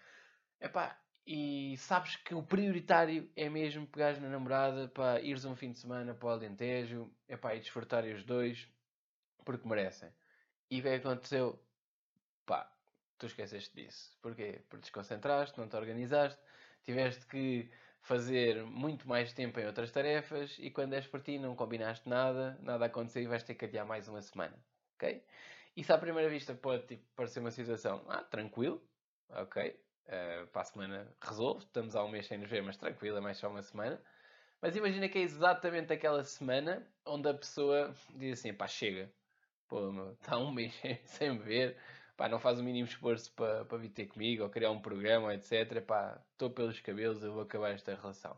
Epá, 0.59 0.97
e 1.25 1.75
sabes 1.77 2.15
que 2.15 2.33
o 2.33 2.43
prioritário 2.43 3.29
é 3.35 3.49
mesmo 3.49 3.85
pegares 3.87 4.19
na 4.19 4.29
namorada 4.29 4.87
para 4.87 5.21
ires 5.21 5.45
um 5.45 5.55
fim 5.55 5.71
de 5.71 5.79
semana 5.79 6.13
para 6.13 6.27
o 6.27 6.31
Alentejo 6.31 7.11
epá, 7.27 7.55
e 7.55 7.59
desfrutarem 7.59 8.13
os 8.13 8.23
dois 8.23 8.67
porque 9.43 9.67
merecem. 9.67 10.11
E 10.71 10.79
o 10.79 10.83
que 10.83 10.87
é 10.87 10.95
aconteceu? 10.95 11.61
Pá, 12.45 12.71
tu 13.17 13.25
esqueceste 13.25 13.75
disso. 13.75 14.17
Porquê? 14.21 14.61
Porque 14.69 14.83
desconcentraste, 14.83 15.59
não 15.59 15.67
te 15.67 15.75
organizaste, 15.75 16.41
tiveste 16.83 17.25
que 17.27 17.69
fazer 18.01 18.63
muito 18.63 19.05
mais 19.05 19.33
tempo 19.33 19.59
em 19.59 19.65
outras 19.65 19.91
tarefas 19.91 20.55
e 20.59 20.71
quando 20.71 20.93
és 20.93 21.05
por 21.05 21.21
ti 21.21 21.37
não 21.37 21.57
combinaste 21.57 22.07
nada, 22.07 22.57
nada 22.61 22.85
aconteceu 22.85 23.21
e 23.21 23.27
vais 23.27 23.43
ter 23.43 23.55
que 23.55 23.65
adiar 23.65 23.85
mais 23.85 24.07
uma 24.07 24.21
semana. 24.21 24.57
Ok? 24.95 25.21
Isso 25.75 25.93
à 25.93 25.97
primeira 25.97 26.29
vista 26.29 26.55
pode 26.55 26.87
tipo, 26.87 27.05
parecer 27.17 27.41
uma 27.41 27.51
situação, 27.51 28.05
ah, 28.07 28.23
tranquilo, 28.23 28.81
ok, 29.29 29.77
uh, 30.05 30.47
para 30.47 30.61
a 30.61 30.65
semana 30.65 31.15
resolve, 31.21 31.65
estamos 31.65 31.97
há 31.97 32.03
um 32.03 32.09
mês 32.09 32.27
sem 32.27 32.37
nos 32.37 32.49
ver, 32.49 32.63
mas 32.63 32.77
tranquilo, 32.77 33.17
é 33.17 33.21
mais 33.21 33.37
só 33.37 33.49
uma 33.49 33.61
semana. 33.61 34.01
Mas 34.61 34.75
imagina 34.75 35.09
que 35.09 35.17
é 35.17 35.21
exatamente 35.21 35.91
aquela 35.91 36.23
semana 36.23 36.87
onde 37.05 37.27
a 37.29 37.33
pessoa 37.33 37.93
diz 38.15 38.39
assim, 38.39 38.53
pá, 38.53 38.67
chega, 38.67 39.11
pô, 39.71 40.11
está 40.11 40.37
um 40.37 40.51
mês 40.51 40.73
sem 41.05 41.31
me 41.31 41.39
ver, 41.39 41.77
pá, 42.17 42.27
não 42.27 42.39
faz 42.39 42.59
o 42.59 42.63
mínimo 42.63 42.87
esforço 42.87 43.31
para, 43.33 43.63
para 43.63 43.77
vir 43.77 43.89
ter 43.89 44.07
comigo 44.07 44.43
ou 44.43 44.49
criar 44.49 44.69
um 44.71 44.81
programa, 44.81 45.33
etc. 45.33 45.81
Pá, 45.81 46.21
estou 46.33 46.51
pelos 46.51 46.79
cabelos, 46.81 47.23
eu 47.23 47.31
vou 47.33 47.43
acabar 47.43 47.71
esta 47.71 47.95
relação. 47.95 48.37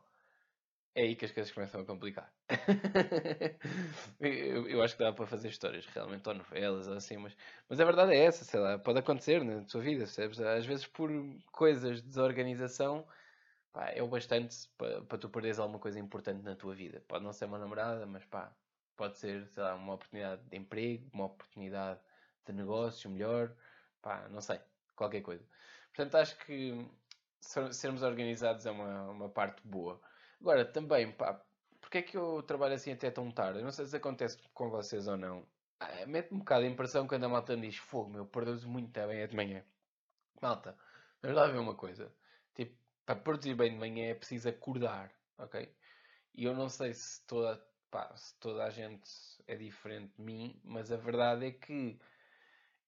É 0.96 1.02
aí 1.02 1.16
que 1.16 1.26
as 1.26 1.32
coisas 1.32 1.52
começam 1.52 1.82
a 1.82 1.86
complicar. 1.86 2.32
eu, 4.20 4.68
eu, 4.68 4.84
acho 4.84 4.96
que 4.96 5.04
dá 5.04 5.12
para 5.12 5.26
fazer 5.26 5.50
histórias 5.50 5.88
realmente, 5.88 6.30
ou 6.30 6.36
novelas, 6.36 6.88
ou 6.88 6.94
assim, 6.94 7.18
mas, 7.18 7.36
mas 7.68 7.80
a 7.80 7.86
verdade 7.86 8.14
é 8.14 8.26
essa, 8.26 8.46
sei 8.46 8.60
lá, 8.60 8.78
pode 8.78 9.00
acontecer 9.00 9.44
na 9.44 9.64
tua 9.64 9.82
vida? 9.82 10.04
Às 10.04 10.66
vezes 10.68 10.86
por 10.86 11.10
coisas 11.52 12.00
de 12.00 12.08
desorganização, 12.10 13.08
pá, 13.72 13.90
é 13.90 14.04
o 14.04 14.08
bastante 14.08 14.56
para, 14.78 15.02
para 15.02 15.18
tu 15.18 15.30
perderes 15.30 15.58
alguma 15.58 15.80
coisa 15.80 16.00
importante 16.00 16.44
na 16.44 16.56
tua 16.56 16.76
vida. 16.76 17.04
Pode 17.08 17.24
não 17.24 17.34
ser 17.34 17.46
uma 17.46 17.58
namorada, 17.58 18.06
mas 18.06 18.24
pá, 18.26 18.56
Pode 18.96 19.18
ser, 19.18 19.48
sei 19.48 19.64
lá, 19.64 19.76
uma 19.76 19.96
oportunidade 19.96 20.42
de 20.44 20.58
emprego, 20.58 21.10
uma 21.14 21.26
oportunidade 21.26 22.00
de 22.46 22.54
negócio 22.54 23.10
melhor, 23.10 23.56
pá, 24.02 24.28
não 24.30 24.42
sei, 24.42 24.60
qualquer 24.96 25.22
coisa. 25.22 25.44
Portanto, 25.94 26.16
acho 26.16 26.38
que 26.46 26.88
sermos 27.72 28.04
organizados 28.04 28.66
é 28.66 28.72
uma, 28.72 29.10
uma 29.10 29.30
parte 29.30 29.62
boa. 29.66 30.00
Agora, 30.40 30.66
também, 30.66 31.12
pá, 31.12 31.42
porque 31.82 31.98
é 32.00 32.02
que 32.02 32.18
eu 32.18 32.42
trabalho 32.44 32.76
assim 32.76 32.92
até 32.92 33.12
tão 33.12 33.32
tarde? 33.32 33.60
Eu 33.60 33.64
não 33.64 33.72
sei 33.72 33.86
se 33.86 33.96
acontece 33.96 34.38
com 34.54 34.70
vocês 34.70 35.08
ou 35.08 35.18
não. 35.18 35.46
Ah, 35.80 36.06
Mete-me 36.08 36.38
um 36.38 36.40
bocado 36.40 36.66
a 36.66 36.68
impressão 36.68 37.08
quando 37.08 37.26
a 37.26 37.30
malta 37.30 37.56
me 37.56 37.68
diz 37.68 37.78
fogo, 37.78 38.10
meu, 38.10 38.26
perdeu-se 38.26 38.66
muito 38.66 38.92
bem 38.92 39.20
é 39.20 39.28
de 39.28 39.36
manhã. 39.36 39.64
Malta, 40.42 40.78
vamos 41.22 41.38
lá 41.38 41.48
ver 41.48 41.60
uma 41.60 41.76
coisa. 41.76 42.14
Tipo, 42.56 42.76
para 43.06 43.16
produzir 43.16 43.56
bem 43.56 43.72
de 43.72 43.78
manhã 43.78 44.08
é 44.10 44.14
preciso 44.16 44.50
acordar, 44.50 45.12
ok? 45.38 45.74
E 46.34 46.46
eu 46.46 46.56
não 46.56 46.70
sei 46.70 46.94
se 46.94 47.26
toda 47.28 47.62
pá, 47.94 48.12
toda 48.40 48.64
a 48.64 48.72
gente 48.72 49.08
é 49.48 49.56
diferente 49.56 50.14
de 50.18 50.24
mim, 50.24 50.60
mas 50.64 50.92
a 50.92 50.98
verdade 50.98 51.46
é 51.46 51.52
que 51.52 52.00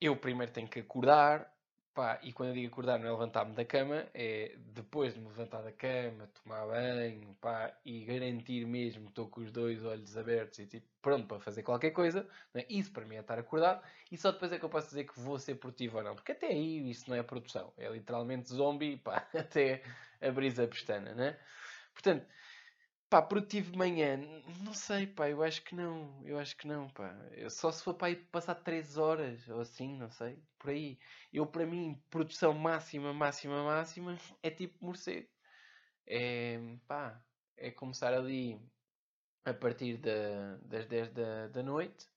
eu 0.02 0.18
primeiro 0.18 0.52
tenho 0.52 0.68
que 0.68 0.80
acordar, 0.80 1.54
pá, 1.94 2.20
e 2.24 2.34
quando 2.34 2.50
eu 2.50 2.56
digo 2.56 2.74
acordar 2.74 2.98
não 2.98 3.08
é 3.08 3.12
levantar-me 3.12 3.54
da 3.54 3.64
cama, 3.64 4.08
é 4.16 4.56
depois 4.58 5.14
de 5.14 5.20
me 5.20 5.28
levantar 5.28 5.62
da 5.62 5.72
cama, 5.72 6.28
tomar 6.44 6.66
banho, 6.66 7.36
pá, 7.40 7.72
e 7.86 8.04
garantir 8.04 8.66
mesmo 8.66 9.04
que 9.04 9.10
estou 9.10 9.30
com 9.30 9.42
os 9.42 9.52
dois 9.52 9.86
olhos 9.86 10.18
abertos 10.18 10.58
e 10.58 10.66
tipo, 10.66 10.88
pronto 11.04 11.28
para 11.28 11.40
fazer 11.40 11.62
qualquer 11.62 11.92
coisa, 11.92 12.28
é? 12.56 12.66
isso 12.68 12.92
para 12.92 13.06
mim 13.06 13.18
é 13.18 13.20
estar 13.20 13.38
acordado, 13.38 13.84
e 14.12 14.18
só 14.18 14.32
depois 14.32 14.52
é 14.52 14.58
que 14.58 14.66
eu 14.66 14.70
posso 14.70 14.88
dizer 14.88 15.04
que 15.04 15.20
vou 15.20 15.38
ser 15.38 15.54
produtivo 15.56 16.00
ou 16.00 16.04
não, 16.04 16.16
porque 16.16 16.32
até 16.32 16.48
aí 16.48 16.90
isso 16.90 17.08
não 17.08 17.16
é 17.16 17.22
produção, 17.22 17.72
é 17.78 17.88
literalmente 17.90 18.50
zombie, 18.50 18.98
pá, 18.98 19.28
até 19.38 19.84
abrir 20.20 20.60
a 20.60 20.68
pestana, 20.68 21.14
né? 21.14 21.38
Portanto, 21.94 22.26
Pá, 23.10 23.22
produtivo 23.22 23.72
de 23.72 23.78
manhã, 23.78 24.18
não 24.64 24.74
sei, 24.74 25.06
pá, 25.08 25.30
eu 25.30 25.42
acho 25.44 25.64
que 25.64 25.76
não, 25.76 26.22
eu 26.26 26.38
acho 26.40 26.56
que 26.58 26.68
não, 26.68 26.90
pá. 26.90 27.16
Eu, 27.32 27.50
só 27.50 27.72
se 27.72 27.84
for 27.84 27.94
para 27.94 28.10
ir 28.12 28.28
passar 28.32 28.56
3 28.56 28.98
horas 28.98 29.48
ou 29.48 29.62
assim, 29.62 29.96
não 29.96 30.10
sei, 30.10 30.44
por 30.60 30.72
aí. 30.72 30.98
Eu, 31.32 31.46
para 31.46 31.66
mim, 31.66 32.02
produção 32.10 32.54
máxima, 32.54 33.14
máxima, 33.14 33.64
máxima 33.64 34.18
é 34.44 34.50
tipo 34.50 34.84
morcego. 34.84 35.30
É, 36.08 36.60
pá, 36.88 37.24
é 37.58 37.72
começar 37.72 38.14
ali 38.14 38.60
a 39.46 39.54
partir 39.54 39.98
da, 39.98 40.58
das 40.64 40.86
10 40.88 41.10
da, 41.12 41.48
da 41.48 41.64
noite, 41.64 42.08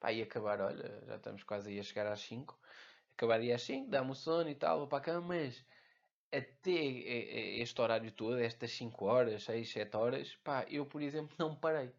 pá, 0.00 0.12
e 0.12 0.22
acabar, 0.22 0.60
olha, 0.60 1.02
já 1.06 1.16
estamos 1.16 1.42
quase 1.44 1.70
aí 1.70 1.80
a 1.80 1.82
chegar 1.82 2.06
às 2.06 2.20
5. 2.20 2.58
Acabar 3.16 3.40
aí 3.40 3.52
às 3.52 3.62
5, 3.62 3.90
dá-me 3.90 4.10
o 4.10 4.14
sono 4.14 4.50
e 4.50 4.54
tal, 4.54 4.78
vou 4.80 4.88
para 4.88 4.98
a 4.98 5.02
cama, 5.02 5.28
mas 5.28 5.64
até 6.32 6.72
este 7.60 7.80
horário 7.80 8.10
todo, 8.12 8.38
estas 8.38 8.72
5 8.72 9.04
horas, 9.04 9.44
6, 9.44 9.70
7 9.70 9.96
horas, 9.96 10.34
pá, 10.36 10.64
eu, 10.68 10.86
por 10.86 11.02
exemplo, 11.02 11.36
não 11.38 11.54
parei. 11.54 11.92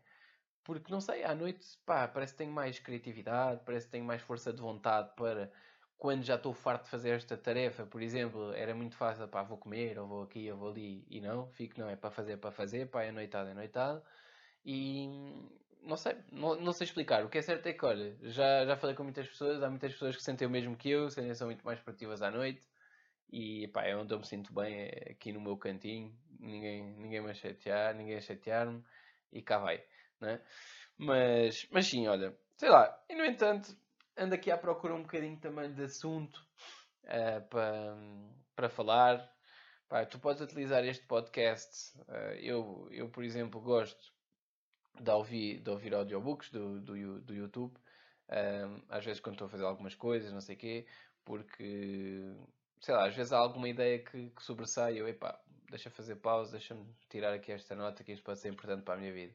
Porque, 0.63 0.91
não 0.91 1.01
sei, 1.01 1.23
à 1.23 1.35
noite, 1.35 1.77
pá, 1.85 2.07
parece 2.07 2.33
que 2.33 2.39
tenho 2.39 2.51
mais 2.51 2.79
criatividade, 2.79 3.61
parece 3.65 3.85
que 3.87 3.91
tenho 3.91 4.05
mais 4.05 4.21
força 4.21 4.51
de 4.53 4.61
vontade 4.61 5.13
para, 5.15 5.51
quando 5.97 6.23
já 6.23 6.35
estou 6.35 6.53
farto 6.53 6.85
de 6.85 6.89
fazer 6.89 7.11
esta 7.11 7.37
tarefa, 7.37 7.85
por 7.85 8.01
exemplo, 8.01 8.53
era 8.53 8.73
muito 8.75 8.95
fácil, 8.95 9.27
pá, 9.27 9.43
vou 9.43 9.57
comer, 9.57 9.99
ou 9.99 10.07
vou 10.07 10.23
aqui, 10.23 10.49
ou 10.51 10.57
vou 10.57 10.69
ali, 10.71 11.05
e 11.09 11.21
não, 11.21 11.47
fico, 11.51 11.79
não, 11.79 11.89
é 11.89 11.95
para 11.95 12.11
fazer, 12.11 12.37
para 12.37 12.51
fazer, 12.51 12.87
pá, 12.89 13.03
é 13.03 13.11
noitado, 13.11 13.49
é 13.49 13.53
noitado. 13.53 14.03
E, 14.65 15.07
não 15.81 15.97
sei, 15.97 16.17
não, 16.31 16.55
não 16.55 16.73
sei 16.73 16.85
explicar. 16.85 17.25
O 17.25 17.29
que 17.29 17.37
é 17.39 17.41
certo 17.41 17.67
é 17.67 17.73
que, 17.73 17.85
olha, 17.85 18.17
já, 18.23 18.65
já 18.65 18.77
falei 18.77 18.95
com 18.95 19.03
muitas 19.03 19.27
pessoas, 19.27 19.61
há 19.63 19.69
muitas 19.69 19.93
pessoas 19.93 20.15
que 20.15 20.23
sentem 20.23 20.47
o 20.47 20.51
mesmo 20.51 20.75
que 20.77 20.89
eu, 20.89 21.09
sentem 21.09 21.33
são 21.35 21.47
muito 21.47 21.65
mais 21.65 21.79
produtivas 21.79 22.21
à 22.21 22.31
noite 22.31 22.72
e 23.33 23.67
pá, 23.69 23.83
é 23.83 23.95
onde 23.95 24.13
eu 24.13 24.19
me 24.19 24.25
sinto 24.27 24.53
bem, 24.53 24.75
é 24.75 25.11
aqui 25.11 25.33
no 25.33 25.41
meu 25.41 25.57
cantinho, 25.57 26.15
ninguém, 26.39 26.83
ninguém 26.83 27.19
me 27.19 27.31
a 27.31 27.33
chatear, 27.33 27.95
ninguém 27.95 28.15
a 28.15 28.21
chatear-me 28.21 28.83
e 29.31 29.41
cá 29.41 29.57
vai, 29.57 29.83
né? 30.21 30.39
Mas, 30.95 31.67
mas 31.71 31.87
sim, 31.87 32.07
olha, 32.07 32.37
sei 32.55 32.69
lá, 32.69 32.95
e 33.09 33.15
no 33.15 33.25
entanto, 33.25 33.75
ando 34.15 34.35
aqui 34.35 34.51
à 34.51 34.57
procura 34.57 34.93
um 34.93 35.01
bocadinho 35.01 35.39
também 35.39 35.73
de 35.73 35.83
assunto 35.83 36.37
uh, 37.05 37.07
eh, 37.07 37.39
para, 37.39 37.97
para 38.55 38.69
falar. 38.69 39.33
Pá, 39.89 40.05
tu 40.05 40.19
podes 40.19 40.41
utilizar 40.41 40.85
este 40.85 41.03
podcast. 41.07 41.97
Uh, 42.01 42.35
eu, 42.39 42.87
eu, 42.91 43.09
por 43.09 43.23
exemplo, 43.23 43.59
gosto 43.59 44.13
de 45.01 45.09
ouvir, 45.09 45.59
de 45.59 45.71
ouvir 45.71 45.95
audiobooks 45.95 46.51
do, 46.51 46.79
do, 46.79 47.21
do 47.21 47.33
YouTube. 47.33 47.75
Uh, 48.29 48.79
às 48.89 49.03
vezes 49.03 49.19
quando 49.19 49.35
estou 49.35 49.47
a 49.47 49.49
fazer 49.49 49.65
algumas 49.65 49.95
coisas, 49.95 50.31
não 50.31 50.39
sei 50.39 50.55
o 50.55 50.59
quê, 50.59 50.85
porque 51.25 52.35
sei 52.83 52.93
lá, 52.93 53.07
às 53.07 53.15
vezes 53.15 53.31
há 53.31 53.37
alguma 53.37 53.69
ideia 53.69 53.99
que, 53.99 54.29
que 54.29 54.43
sobressai 54.43 54.99
eu, 54.99 55.07
epá, 55.07 55.39
deixa 55.69 55.89
fazer 55.89 56.17
pausa, 56.17 56.51
deixa-me 56.51 56.85
tirar 57.09 57.33
aqui 57.33 57.53
esta 57.53 57.73
nota 57.75 58.03
que 58.03 58.11
isto 58.11 58.23
pode 58.23 58.39
ser 58.39 58.49
importante 58.49 58.83
para 58.83 58.95
a 58.95 58.97
minha 58.97 59.13
vida. 59.13 59.33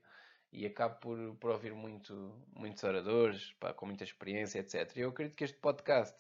E 0.53 0.67
acabo 0.67 0.97
por, 0.97 1.35
por 1.37 1.51
ouvir 1.53 1.73
muito, 1.73 2.15
muitos 2.55 2.85
oradores, 2.85 3.53
pá, 3.59 3.73
com 3.73 3.87
muita 3.87 4.05
experiência, 4.05 4.59
etc. 4.59 4.95
E 4.95 5.01
eu 5.01 5.09
acredito 5.09 5.35
que 5.35 5.45
este 5.45 5.57
podcast, 5.57 6.15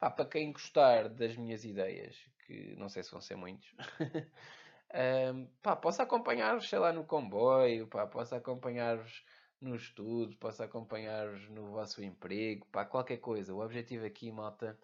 pá, 0.00 0.10
para 0.10 0.24
quem 0.24 0.50
gostar 0.50 1.08
das 1.08 1.36
minhas 1.36 1.64
ideias, 1.64 2.16
que 2.44 2.74
não 2.76 2.88
sei 2.88 3.04
se 3.04 3.12
vão 3.12 3.20
ser 3.20 3.36
muitos, 3.36 3.72
um, 5.32 5.46
pá, 5.62 5.76
posso 5.76 6.02
acompanhar-vos, 6.02 6.68
sei 6.68 6.80
lá, 6.80 6.92
no 6.92 7.04
comboio, 7.04 7.86
pá, 7.86 8.04
posso 8.04 8.34
acompanhar-vos 8.34 9.24
no 9.60 9.76
estudo, 9.76 10.36
posso 10.38 10.60
acompanhar-vos 10.60 11.48
no 11.50 11.70
vosso 11.70 12.02
emprego, 12.02 12.66
pá, 12.72 12.84
qualquer 12.84 13.18
coisa. 13.18 13.54
O 13.54 13.62
objetivo 13.62 14.04
aqui, 14.04 14.32
malta, 14.32 14.76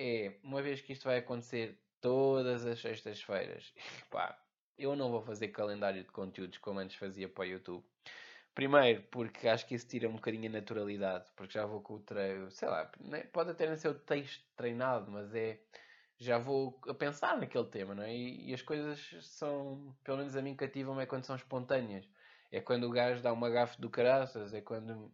é, 0.00 0.32
uma 0.42 0.62
vez 0.62 0.80
que 0.80 0.94
isto 0.94 1.04
vai 1.04 1.18
acontecer 1.18 1.78
todas 2.00 2.64
as 2.64 2.80
sextas-feiras, 2.80 3.74
pá, 4.10 4.42
eu 4.78 4.96
não 4.96 5.10
vou 5.10 5.20
fazer 5.20 5.48
calendário 5.48 6.02
de 6.02 6.10
conteúdos 6.10 6.56
como 6.56 6.80
antes 6.80 6.96
fazia 6.96 7.28
para 7.28 7.42
o 7.42 7.46
YouTube. 7.46 7.84
Primeiro, 8.54 9.02
porque 9.10 9.46
acho 9.46 9.66
que 9.66 9.74
isso 9.74 9.86
tira 9.86 10.08
um 10.08 10.14
bocadinho 10.14 10.48
a 10.48 10.52
naturalidade, 10.52 11.30
porque 11.36 11.52
já 11.52 11.66
vou 11.66 11.82
com 11.82 11.94
o 11.94 12.00
treino, 12.00 12.50
sei 12.50 12.68
lá, 12.68 12.90
né, 12.98 13.24
pode 13.24 13.50
até 13.50 13.68
não 13.68 13.76
ser 13.76 13.88
o 13.88 13.94
texto 13.94 14.42
treinado, 14.56 15.10
mas 15.10 15.34
é, 15.34 15.60
já 16.18 16.38
vou 16.38 16.80
a 16.88 16.94
pensar 16.94 17.38
naquele 17.38 17.66
tema, 17.66 17.94
não 17.94 18.02
é? 18.02 18.14
E, 18.14 18.50
e 18.50 18.54
as 18.54 18.62
coisas 18.62 18.98
são, 19.20 19.94
pelo 20.02 20.18
menos 20.18 20.34
a 20.34 20.42
mim 20.42 20.56
cativam 20.56 20.98
é 21.00 21.06
quando 21.06 21.26
são 21.26 21.36
espontâneas. 21.36 22.08
É 22.50 22.60
quando 22.60 22.84
o 22.84 22.90
gajo 22.90 23.22
dá 23.22 23.32
uma 23.32 23.50
gafe 23.50 23.80
do 23.80 23.90
caraças, 23.90 24.52
é 24.54 24.60
quando 24.60 25.12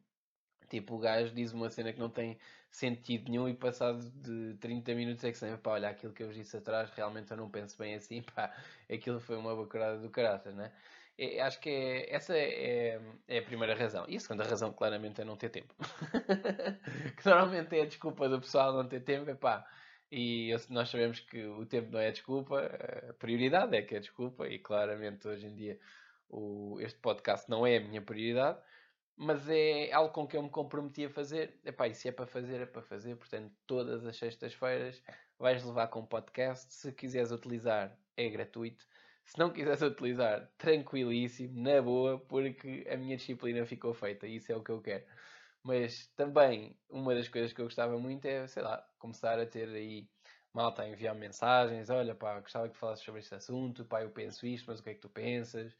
Tipo, 0.68 0.96
o 0.96 0.98
gajo 0.98 1.32
diz 1.34 1.52
uma 1.52 1.70
cena 1.70 1.92
que 1.92 1.98
não 1.98 2.10
tem 2.10 2.38
sentido 2.76 3.30
nenhum 3.30 3.48
e 3.48 3.54
passado 3.54 3.98
de 4.10 4.54
30 4.60 4.94
minutos 4.94 5.24
é 5.24 5.32
que 5.32 5.38
sempre, 5.38 5.56
pá, 5.56 5.72
olha, 5.72 5.88
aquilo 5.88 6.12
que 6.12 6.22
eu 6.22 6.30
disse 6.30 6.58
atrás, 6.58 6.90
realmente 6.90 7.30
eu 7.30 7.36
não 7.36 7.48
penso 7.48 7.78
bem 7.78 7.94
assim, 7.94 8.22
pá, 8.34 8.54
aquilo 8.92 9.18
foi 9.18 9.36
uma 9.36 9.56
bacurada 9.56 9.98
do 9.98 10.10
caraças, 10.10 10.54
né? 10.54 10.70
Acho 11.42 11.58
que 11.60 11.70
é, 11.70 12.14
essa 12.14 12.36
é, 12.36 13.00
é, 13.26 13.38
a 13.38 13.42
primeira 13.42 13.74
razão. 13.74 14.04
E 14.06 14.16
a 14.16 14.20
segunda 14.20 14.44
razão, 14.44 14.70
claramente, 14.74 15.22
é 15.22 15.24
não 15.24 15.34
ter 15.34 15.48
tempo. 15.48 15.74
que 17.16 17.26
normalmente 17.26 17.74
é 17.78 17.82
a 17.82 17.86
desculpa 17.86 18.28
do 18.28 18.38
pessoal 18.38 18.74
não 18.74 18.86
ter 18.86 19.00
tempo, 19.00 19.30
é 19.30 19.34
pá. 19.34 19.66
E 20.12 20.54
nós 20.68 20.90
sabemos 20.90 21.20
que 21.20 21.46
o 21.46 21.64
tempo 21.64 21.90
não 21.92 21.98
é 21.98 22.08
a 22.08 22.12
desculpa, 22.12 22.60
a 23.08 23.14
prioridade 23.14 23.74
é 23.74 23.80
que 23.80 23.94
é 23.94 23.98
a 23.98 24.00
desculpa, 24.00 24.46
e 24.46 24.58
claramente 24.58 25.26
hoje 25.26 25.46
em 25.46 25.54
dia 25.54 25.78
o, 26.28 26.78
este 26.80 26.98
podcast 27.00 27.48
não 27.48 27.66
é 27.66 27.78
a 27.78 27.80
minha 27.80 28.02
prioridade 28.02 28.58
mas 29.16 29.48
é 29.48 29.90
algo 29.92 30.12
com 30.12 30.26
que 30.26 30.36
eu 30.36 30.42
me 30.42 30.50
comprometi 30.50 31.06
a 31.06 31.10
fazer. 31.10 31.58
Epá, 31.64 31.88
e 31.88 31.94
se 31.94 32.08
é 32.08 32.12
para 32.12 32.26
fazer, 32.26 32.60
é 32.60 32.66
para 32.66 32.82
fazer. 32.82 33.16
Portanto, 33.16 33.52
todas 33.66 34.04
as 34.04 34.16
sextas-feiras 34.16 35.02
vais 35.38 35.64
levar 35.64 35.88
com 35.88 36.00
um 36.00 36.06
podcast. 36.06 36.72
Se 36.72 36.92
quiseres 36.92 37.32
utilizar, 37.32 37.96
é 38.16 38.28
gratuito. 38.28 38.86
Se 39.24 39.38
não 39.38 39.50
quiseres 39.50 39.82
utilizar, 39.82 40.48
tranquilíssimo, 40.58 41.60
na 41.60 41.82
boa, 41.82 42.18
porque 42.18 42.86
a 42.90 42.96
minha 42.96 43.16
disciplina 43.16 43.64
ficou 43.66 43.92
feita. 43.94 44.26
Isso 44.26 44.52
é 44.52 44.56
o 44.56 44.62
que 44.62 44.70
eu 44.70 44.80
quero. 44.80 45.04
Mas 45.62 46.06
também, 46.16 46.78
uma 46.88 47.14
das 47.14 47.28
coisas 47.28 47.52
que 47.52 47.60
eu 47.60 47.66
gostava 47.66 47.98
muito 47.98 48.24
é, 48.26 48.46
sei 48.46 48.62
lá, 48.62 48.86
começar 48.98 49.38
a 49.40 49.46
ter 49.46 49.68
aí 49.68 50.08
malta 50.52 50.82
a 50.82 50.88
enviar 50.88 51.14
mensagens. 51.14 51.90
Olha, 51.90 52.14
pá, 52.14 52.40
gostava 52.40 52.68
que 52.68 52.76
falasses 52.76 53.04
sobre 53.04 53.20
este 53.20 53.34
assunto. 53.34 53.84
Pá, 53.84 54.02
eu 54.02 54.10
penso 54.10 54.46
isto, 54.46 54.66
mas 54.68 54.80
o 54.80 54.82
que 54.82 54.90
é 54.90 54.94
que 54.94 55.00
tu 55.00 55.08
pensas? 55.08 55.76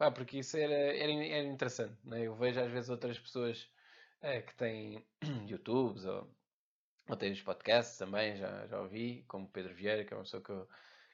Pá, 0.00 0.10
porque 0.10 0.38
isso 0.38 0.56
era, 0.56 0.72
era, 0.72 1.12
era 1.12 1.46
interessante. 1.46 1.94
Né? 2.06 2.26
Eu 2.26 2.34
vejo 2.34 2.58
às 2.58 2.72
vezes 2.72 2.88
outras 2.88 3.18
pessoas 3.18 3.68
é, 4.22 4.40
que 4.40 4.54
têm 4.54 5.04
YouTubes 5.46 6.06
ou, 6.06 6.26
ou 7.06 7.16
têm 7.16 7.32
os 7.32 7.42
podcasts 7.42 7.98
também, 7.98 8.34
já, 8.34 8.66
já 8.66 8.80
ouvi, 8.80 9.22
como 9.28 9.46
Pedro 9.50 9.74
Vieira, 9.74 10.02
que 10.02 10.14
é 10.14 10.16
uma 10.16 10.22
pessoa 10.22 10.42
que 10.42 10.50
eu. 10.50 10.68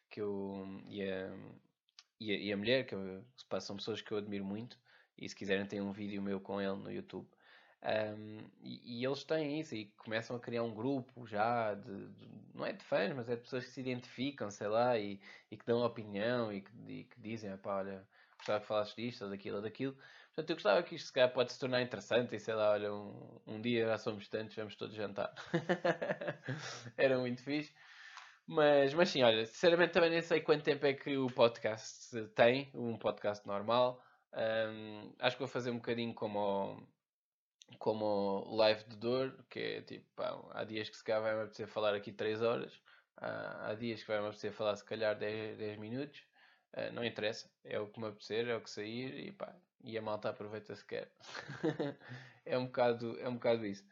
Que 0.09 0.21
eu 0.21 0.85
e, 0.89 1.03
a, 1.03 1.37
e, 2.21 2.31
a, 2.33 2.37
e 2.37 2.53
a 2.53 2.57
mulher, 2.57 2.87
que 2.87 2.95
eu, 2.95 3.25
são 3.61 3.77
pessoas 3.77 4.01
que 4.01 4.13
eu 4.13 4.19
admiro 4.19 4.45
muito. 4.45 4.79
E 5.19 5.29
se 5.29 5.35
quiserem, 5.35 5.67
tem 5.67 5.81
um 5.81 5.91
vídeo 5.91 6.23
meu 6.23 6.41
com 6.41 6.61
ele 6.61 6.77
no 6.77 6.93
YouTube. 6.93 7.29
Um, 7.83 8.39
e, 8.63 9.01
e, 9.01 9.05
eles 9.05 9.25
têm 9.25 9.59
isso 9.59 9.75
e 9.75 9.87
começam 9.97 10.37
a 10.37 10.41
criar 10.41 10.63
um 10.63 10.73
grupo 10.73 11.27
já 11.27 11.75
de, 11.75 12.09
de, 12.09 12.29
não 12.55 12.65
é 12.65 12.73
de 12.73 12.85
fãs, 12.85 13.13
mas 13.17 13.29
é 13.29 13.35
de 13.35 13.43
pessoas 13.43 13.65
que 13.65 13.73
se 13.73 13.81
identificam, 13.81 14.49
sei 14.49 14.69
lá, 14.69 14.97
e, 14.97 15.21
e 15.51 15.57
que 15.57 15.67
dão 15.67 15.85
opinião 15.85 16.53
e 16.53 16.61
que, 16.61 16.71
e 16.89 17.05
que 17.05 17.21
dizem, 17.21 17.57
pá, 17.59 17.79
olha, 17.79 18.07
gostava 18.39 18.61
que 18.61 18.67
falasses 18.67 18.95
disto 18.95 19.25
ou 19.25 19.31
daquilo 19.31 19.57
ou 19.57 19.63
daquilo. 19.63 19.97
Portanto, 20.37 20.51
eu 20.51 20.57
gostava 20.57 20.83
que 20.83 20.95
isto 20.95 21.07
se 21.07 21.13
calhar 21.13 21.33
pode 21.33 21.53
se 21.53 21.59
tornar 21.59 21.81
interessante 21.81 22.37
e 22.37 22.39
sei 22.39 22.55
lá, 22.55 22.73
olha, 22.73 22.93
um, 22.93 23.41
um 23.47 23.61
dia 23.61 23.87
já 23.87 23.99
somos 23.99 24.29
tantos, 24.29 24.55
vamos 24.55 24.77
todos 24.77 24.95
jantar. 24.95 25.35
Era 26.97 27.19
muito 27.19 27.43
fixe. 27.43 27.73
Mas, 28.47 28.95
mas 28.95 29.09
sim, 29.09 29.23
olha, 29.23 29.45
sinceramente 29.47 29.93
também 29.93 30.11
nem 30.11 30.23
sei 30.23 30.41
quanto 30.41 30.63
tempo 30.63 30.87
é 30.87 30.93
que 30.95 31.17
o 31.17 31.27
podcast 31.29 32.29
tem, 32.35 32.71
um 32.75 32.97
podcast 32.97 33.47
normal. 33.47 34.01
Um, 34.33 35.13
acho 35.19 35.37
que 35.37 35.41
vou 35.41 35.49
fazer 35.49 35.71
um 35.71 35.77
bocadinho 35.77 36.15
como 36.15 36.39
o, 36.39 37.77
como 37.79 38.05
o 38.47 38.57
live 38.57 38.85
de 38.85 38.97
dor, 38.97 39.35
que 39.49 39.59
é 39.59 39.83
tipo, 39.83 40.05
pá, 40.15 40.39
há 40.53 40.65
dias 40.65 40.89
que 40.89 40.97
se 40.97 41.03
calhar 41.03 41.23
vai-me 41.23 41.41
apetecer 41.41 41.67
falar 41.67 41.95
aqui 41.95 42.13
3 42.13 42.43
horas, 42.43 42.73
há, 43.17 43.71
há 43.71 43.75
dias 43.75 44.03
que 44.03 44.09
vai-me 44.09 44.27
apetecer 44.27 44.53
falar 44.53 44.77
se 44.77 44.85
calhar 44.85 45.17
10, 45.19 45.57
10 45.57 45.79
minutos. 45.79 46.23
Uh, 46.77 46.93
não 46.93 47.05
interessa, 47.05 47.51
é 47.65 47.81
o 47.81 47.89
que 47.89 47.99
me 47.99 48.07
apetecer, 48.07 48.49
é 48.49 48.55
o 48.55 48.61
que 48.61 48.71
sair 48.71 49.29
e 49.29 49.33
pá, 49.33 49.55
e 49.83 49.97
a 49.97 50.03
malta 50.03 50.29
aproveita 50.29 50.75
se 50.77 50.85
quer. 50.85 51.11
é, 52.45 52.59
um 52.59 52.67
bocado, 52.67 53.19
é 53.19 53.29
um 53.29 53.35
bocado 53.35 53.65
isso. 53.65 53.85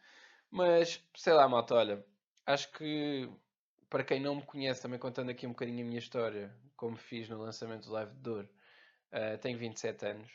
Mas, 0.50 1.02
sei 1.16 1.32
lá, 1.32 1.48
malta, 1.48 1.74
olha, 1.74 2.04
acho 2.46 2.70
que 2.72 3.28
para 3.88 4.04
quem 4.04 4.20
não 4.20 4.36
me 4.36 4.42
conhece, 4.42 4.82
também 4.82 4.98
contando 4.98 5.30
aqui 5.30 5.46
um 5.46 5.50
bocadinho 5.50 5.84
a 5.84 5.86
minha 5.86 5.98
história, 5.98 6.54
como 6.76 6.96
fiz 6.96 7.28
no 7.28 7.38
lançamento 7.38 7.86
do 7.86 7.92
Live 7.92 8.12
de 8.12 8.20
Dor, 8.20 8.44
uh, 9.12 9.38
tenho 9.40 9.58
27 9.58 10.06
anos. 10.06 10.30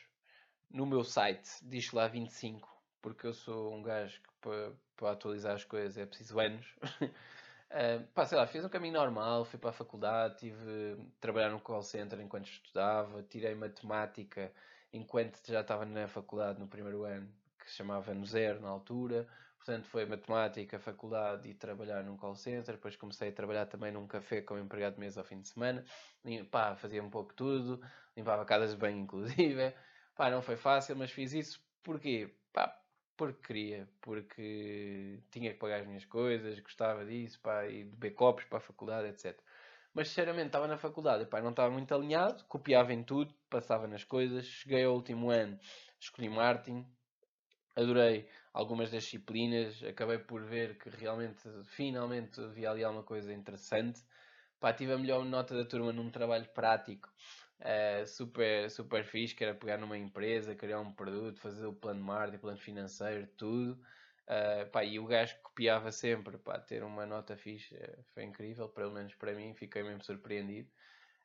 no 0.70 0.86
meu 0.86 1.04
site 1.04 1.48
diz 1.62 1.92
lá 1.92 2.08
25, 2.08 2.68
porque 3.02 3.26
eu 3.26 3.32
sou 3.34 3.74
um 3.74 3.82
gajo 3.82 4.20
que 4.22 4.30
para, 4.40 4.72
para 4.96 5.12
atualizar 5.12 5.54
as 5.54 5.64
coisas 5.64 5.98
é 5.98 6.06
preciso 6.06 6.40
anos. 6.40 6.74
uh, 7.70 8.06
pá, 8.14 8.26
sei 8.26 8.38
lá, 8.38 8.46
fiz 8.46 8.64
um 8.64 8.68
caminho 8.68 8.94
normal, 8.94 9.44
fui 9.44 9.58
para 9.58 9.70
a 9.70 9.72
faculdade, 9.72 10.38
tive 10.38 10.96
trabalhar 11.20 11.50
no 11.50 11.60
call 11.60 11.82
center 11.82 12.20
enquanto 12.20 12.46
estudava, 12.46 13.22
tirei 13.22 13.54
matemática 13.54 14.52
enquanto 14.92 15.40
já 15.46 15.60
estava 15.60 15.84
na 15.84 16.08
faculdade 16.08 16.58
no 16.58 16.66
primeiro 16.66 17.04
ano, 17.04 17.28
que 17.58 17.70
se 17.70 17.76
chamava 17.76 18.12
no 18.14 18.24
zero 18.26 18.60
na 18.60 18.68
altura. 18.68 19.26
Portanto, 19.56 19.84
foi 19.88 20.06
matemática, 20.06 20.78
faculdade 20.78 21.48
e 21.48 21.54
trabalhar 21.54 22.02
num 22.02 22.16
call 22.16 22.34
center. 22.34 22.74
Depois 22.74 22.96
comecei 22.96 23.28
a 23.28 23.32
trabalhar 23.32 23.66
também 23.66 23.92
num 23.92 24.06
café 24.06 24.40
como 24.40 24.58
empregado 24.58 24.94
de 24.94 25.00
mesa 25.00 25.20
ao 25.20 25.24
fim 25.24 25.38
de 25.40 25.48
semana. 25.48 25.84
E, 26.24 26.42
pá, 26.44 26.74
fazia 26.74 27.02
um 27.02 27.10
pouco 27.10 27.34
tudo, 27.34 27.80
limpava 28.16 28.44
casas 28.46 28.70
de 28.70 28.76
banho, 28.78 28.98
inclusive. 29.04 29.74
Pá, 30.16 30.30
não 30.30 30.40
foi 30.40 30.56
fácil, 30.56 30.96
mas 30.96 31.10
fiz 31.10 31.32
isso 31.34 31.62
porquê? 31.82 32.34
Pá, 32.52 32.79
porque 33.20 33.42
queria, 33.48 33.86
porque 34.00 35.22
tinha 35.30 35.52
que 35.52 35.58
pagar 35.58 35.82
as 35.82 35.86
minhas 35.86 36.06
coisas, 36.06 36.58
gostava 36.58 37.04
disso, 37.04 37.38
pá, 37.42 37.66
e 37.66 37.84
de 37.84 37.90
beber 37.90 38.12
copos 38.12 38.44
para 38.44 38.56
a 38.56 38.60
faculdade, 38.62 39.08
etc. 39.08 39.38
Mas 39.92 40.08
sinceramente 40.08 40.46
estava 40.46 40.66
na 40.66 40.78
faculdade, 40.78 41.26
pá, 41.26 41.42
não 41.42 41.50
estava 41.50 41.70
muito 41.70 41.94
alinhado, 41.94 42.42
copiava 42.46 42.94
em 42.94 43.02
tudo, 43.04 43.34
passava 43.50 43.86
nas 43.86 44.04
coisas. 44.04 44.46
Cheguei 44.46 44.84
ao 44.84 44.94
último 44.94 45.28
ano, 45.30 45.58
escolhi 46.00 46.30
marketing, 46.30 46.86
adorei 47.76 48.26
algumas 48.54 48.90
das 48.90 49.04
disciplinas, 49.04 49.82
acabei 49.84 50.18
por 50.18 50.42
ver 50.42 50.78
que 50.78 50.88
realmente, 50.88 51.42
finalmente, 51.64 52.40
havia 52.40 52.70
ali 52.70 52.82
alguma 52.82 53.04
coisa 53.04 53.34
interessante. 53.34 54.00
Pá, 54.58 54.72
tive 54.72 54.94
a 54.94 54.98
melhor 54.98 55.26
nota 55.26 55.54
da 55.54 55.66
turma 55.66 55.92
num 55.92 56.10
trabalho 56.10 56.48
prático, 56.54 57.10
uh, 57.60 58.06
super, 58.06 58.70
super 58.70 59.04
fixe, 59.04 59.34
que 59.34 59.44
era 59.44 59.54
pegar 59.54 59.78
numa 59.78 59.96
empresa, 59.96 60.54
criar 60.54 60.80
um 60.80 60.92
produto, 60.92 61.40
fazer 61.40 61.66
o 61.66 61.72
plano 61.72 62.00
de 62.00 62.06
marketing, 62.06 62.38
plano 62.38 62.58
financeiro, 62.58 63.26
tudo. 63.36 63.80
Uh, 64.26 64.68
pá, 64.70 64.84
e 64.84 64.98
o 64.98 65.06
gajo 65.06 65.36
copiava 65.42 65.90
sempre, 65.90 66.38
pá, 66.38 66.58
ter 66.58 66.84
uma 66.84 67.04
nota 67.04 67.36
fixe, 67.36 67.74
eh, 67.74 67.98
foi 68.14 68.22
incrível, 68.22 68.68
pelo 68.68 68.92
menos 68.92 69.12
para 69.16 69.34
mim, 69.34 69.52
fiquei 69.54 69.82
mesmo 69.82 70.04
surpreendido. 70.04 70.70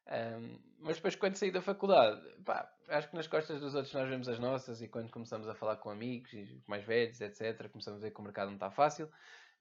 Um, 0.08 0.60
mas 0.80 0.98
depois, 0.98 1.15
quando 1.15 1.36
saí 1.36 1.51
da 1.51 1.62
faculdade, 1.62 2.22
pá, 2.44 2.72
acho 2.89 3.10
que 3.10 3.15
nas 3.15 3.27
costas 3.27 3.60
dos 3.60 3.75
outros 3.75 3.94
nós 3.94 4.10
vemos 4.10 4.27
as 4.27 4.39
nossas, 4.39 4.82
e 4.82 4.88
quando 4.88 5.12
começamos 5.12 5.48
a 5.48 5.54
falar 5.54 5.77
com 5.77 5.89
amigos 5.89 6.32
mais 6.68 6.84
velhos, 6.84 7.22
etc., 7.22 7.70
começamos 7.70 8.01
a 8.01 8.06
ver 8.06 8.12
que 8.12 8.20
o 8.20 8.24
mercado 8.24 8.48
não 8.48 8.56
está 8.56 8.72
fácil. 8.72 9.10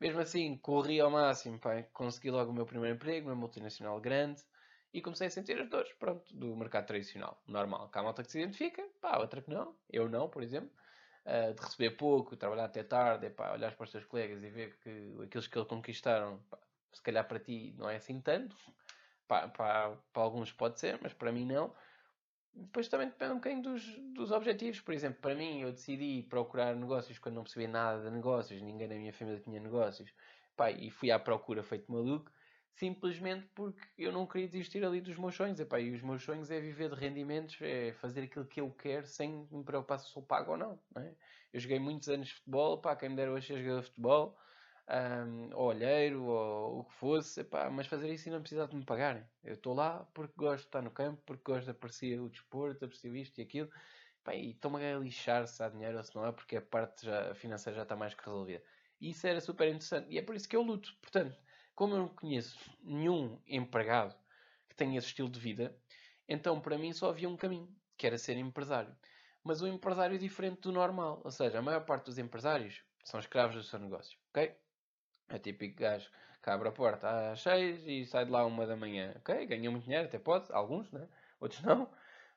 Mesmo 0.01 0.21
assim, 0.21 0.57
corri 0.57 1.01
ao 1.01 1.11
máximo, 1.11 1.59
pá, 1.59 1.83
consegui 1.93 2.31
logo 2.31 2.51
o 2.51 2.55
meu 2.55 2.67
primeiro 2.67 2.97
emprego, 2.97 3.29
uma 3.29 3.37
multinacional 3.37 4.01
grande, 4.01 4.43
e 4.95 5.03
comecei 5.03 5.27
a 5.27 5.31
sentir 5.31 5.61
as 5.61 5.69
dores, 5.69 5.93
pronto, 5.95 6.33
do 6.35 6.55
mercado 6.55 6.87
tradicional, 6.87 7.43
normal. 7.49 7.89
Cá 7.89 7.99
há 7.99 8.03
malta 8.05 8.23
que 8.23 8.31
se 8.31 8.39
identifica, 8.41 8.81
pá, 9.01 9.19
outra 9.19 9.43
que 9.43 9.51
não, 9.51 9.77
eu 9.91 10.09
não, 10.09 10.29
por 10.29 10.43
exemplo. 10.43 10.71
Uh, 11.27 11.55
de 11.55 11.63
receber 11.63 11.91
pouco, 11.97 12.37
trabalhar 12.37 12.67
até 12.67 12.83
tarde, 12.85 13.31
pá, 13.31 13.53
olhar 13.53 13.75
para 13.75 13.85
os 13.85 13.91
teus 13.91 14.05
colegas 14.05 14.43
e 14.43 14.51
ver 14.51 14.79
que 14.79 15.23
aqueles 15.25 15.47
que 15.49 15.59
eles 15.59 15.69
conquistaram, 15.69 16.39
pá, 16.49 16.59
se 16.93 17.03
calhar 17.03 17.27
para 17.27 17.41
ti 17.41 17.75
não 17.77 17.91
é 17.91 17.97
assim 17.97 18.21
tanto 18.21 18.57
para, 19.27 19.49
para, 19.49 19.97
para 20.13 20.23
alguns 20.23 20.53
pode 20.53 20.79
ser, 20.79 20.99
mas 21.03 21.13
para 21.13 21.33
mim 21.33 21.45
não. 21.45 21.75
Depois 22.55 22.87
também 22.87 23.09
depende 23.09 23.33
um 23.33 23.37
bocadinho 23.37 23.63
dos, 23.63 23.85
dos 24.15 24.31
objetivos. 24.31 24.81
Por 24.81 24.95
exemplo, 24.95 25.21
para 25.21 25.35
mim, 25.35 25.61
eu 25.61 25.73
decidi 25.73 26.23
procurar 26.31 26.77
negócios 26.77 27.19
quando 27.19 27.35
não 27.35 27.43
percebia 27.43 27.67
nada 27.67 28.05
de 28.05 28.11
negócios, 28.11 28.63
ninguém 28.63 28.87
na 28.87 28.95
minha 28.95 29.13
família 29.13 29.41
tinha 29.41 29.59
negócios. 29.59 30.13
Pá, 30.57 30.71
e 30.71 30.89
fui 30.89 31.11
à 31.11 31.19
procura 31.19 31.65
feito 31.65 31.91
maluco, 31.91 32.31
simplesmente 32.75 33.47
porque 33.55 33.87
eu 33.99 34.13
não 34.13 34.27
queria 34.27 34.49
desistir 34.49 34.85
ali 34.85 35.01
dos 35.01 35.17
meus 35.17 35.35
sonhos. 35.35 35.61
Epá, 35.61 35.81
e 35.81 35.93
os 35.93 36.03
meus 36.03 36.23
sonhos 36.23 36.51
é 36.51 36.61
viver 36.61 36.91
de 36.91 36.97
rendimentos, 36.97 37.57
é 37.61 37.93
fazer 37.95 38.23
aquilo 38.23 38.47
que 38.47 38.61
eu 38.61 38.71
quero 38.71 39.07
sem 39.07 39.49
me 39.51 39.65
preocupar 39.65 39.99
se 39.99 40.11
sou 40.11 40.23
pago 40.23 40.53
ou 40.53 40.57
não. 40.57 40.79
não 40.95 41.03
é? 41.03 41.15
Eu 41.53 41.61
joguei 41.61 41.79
muitos 41.79 42.09
anos 42.09 42.29
de 42.29 42.35
futebol, 42.35 42.81
pá, 42.81 42.97
quem 42.97 43.09
me 43.09 43.17
dera 43.17 43.33
hoje 43.33 43.47
ser 43.49 43.59
jogador 43.63 43.81
de 43.83 43.87
futebol 43.89 44.39
um, 44.89 45.55
ou 45.55 45.69
olheiro, 45.69 46.25
ou 46.25 46.81
o 46.81 46.85
que 46.85 46.95
fosse, 46.95 47.41
epá, 47.41 47.71
mas 47.71 47.87
fazer 47.87 48.13
isso 48.13 48.29
e 48.29 48.33
não 48.33 48.41
precisar 48.41 48.67
de 48.67 48.77
me 48.77 48.85
pagarem. 48.85 49.25
Eu 49.43 49.55
estou 49.55 49.75
lá 49.75 50.05
porque 50.15 50.35
gosto 50.37 50.63
de 50.63 50.69
estar 50.69 50.83
no 50.83 50.91
campo, 50.91 51.23
porque 51.25 51.43
gosto 51.45 51.65
de 51.65 51.71
apreciar 51.71 52.21
o 52.21 52.29
desporto, 52.29 52.85
aprecio 52.85 53.17
isto 53.17 53.39
e 53.39 53.43
aquilo, 53.43 53.71
epá, 54.21 54.35
e 54.35 54.51
estou-me 54.51 54.85
a 54.85 54.99
lixar 54.99 55.47
se 55.47 55.63
há 55.63 55.69
dinheiro 55.69 55.97
ou 55.97 56.05
se 56.05 56.15
não 56.15 56.27
é, 56.27 56.33
porque 56.33 56.57
a 56.57 56.63
parte 56.63 57.07
já, 57.07 57.35
financeira 57.35 57.77
já 57.77 57.83
está 57.85 57.97
mais 57.97 58.15
que 58.15 58.25
resolvida. 58.25 58.63
E 59.01 59.11
isso 59.11 59.27
era 59.27 59.41
super 59.41 59.69
interessante, 59.69 60.11
e 60.11 60.19
é 60.19 60.23
por 60.23 60.35
isso 60.35 60.49
que 60.49 60.57
eu 60.57 60.63
luto. 60.63 60.95
Portanto, 61.01 61.37
como 61.75 61.95
eu 61.95 61.99
não 61.99 62.09
conheço 62.09 62.59
nenhum 62.83 63.41
empregado 63.47 64.15
que 64.69 64.75
tenha 64.75 64.99
esse 64.99 65.09
estilo 65.09 65.29
de 65.29 65.41
vida, 65.41 65.77
então 66.29 66.61
para 66.61 66.79
mim 66.79 66.93
só 66.93 67.11
havia 67.11 67.29
um 67.29 67.37
caminho, 67.37 67.69
que 67.97 68.07
era 68.07 68.19
ser 68.19 68.37
empresário. 68.37 68.95
Mas 69.43 69.61
o 69.61 69.67
empresário 69.67 70.15
é 70.15 70.19
diferente 70.19 70.63
do 70.63 70.73
normal, 70.73 71.21
ou 71.25 71.31
seja, 71.31 71.59
a 71.59 71.63
maior 71.63 71.85
parte 71.85 72.07
dos 72.07 72.19
empresários 72.19 72.83
são 73.05 73.21
escravos 73.21 73.57
do 73.57 73.63
seu 73.63 73.79
negócio, 73.79 74.19
ok? 74.31 74.57
É 75.29 75.39
típico 75.39 75.81
gajo 75.81 76.11
que 76.43 76.51
abre 76.51 76.69
a 76.69 76.73
porta 76.73 77.33
às 77.33 77.41
6 77.41 77.87
e 77.87 78.05
sai 78.05 78.27
de 78.27 78.31
lá 78.31 78.45
uma 78.45 78.67
da 78.67 78.77
manhã. 78.77 79.15
Ok, 79.17 79.47
ganha 79.47 79.71
muito 79.71 79.85
dinheiro, 79.85 80.07
até 80.07 80.19
pode, 80.19 80.53
alguns, 80.53 80.91
né? 80.93 81.09
outros 81.41 81.63
não. 81.63 81.91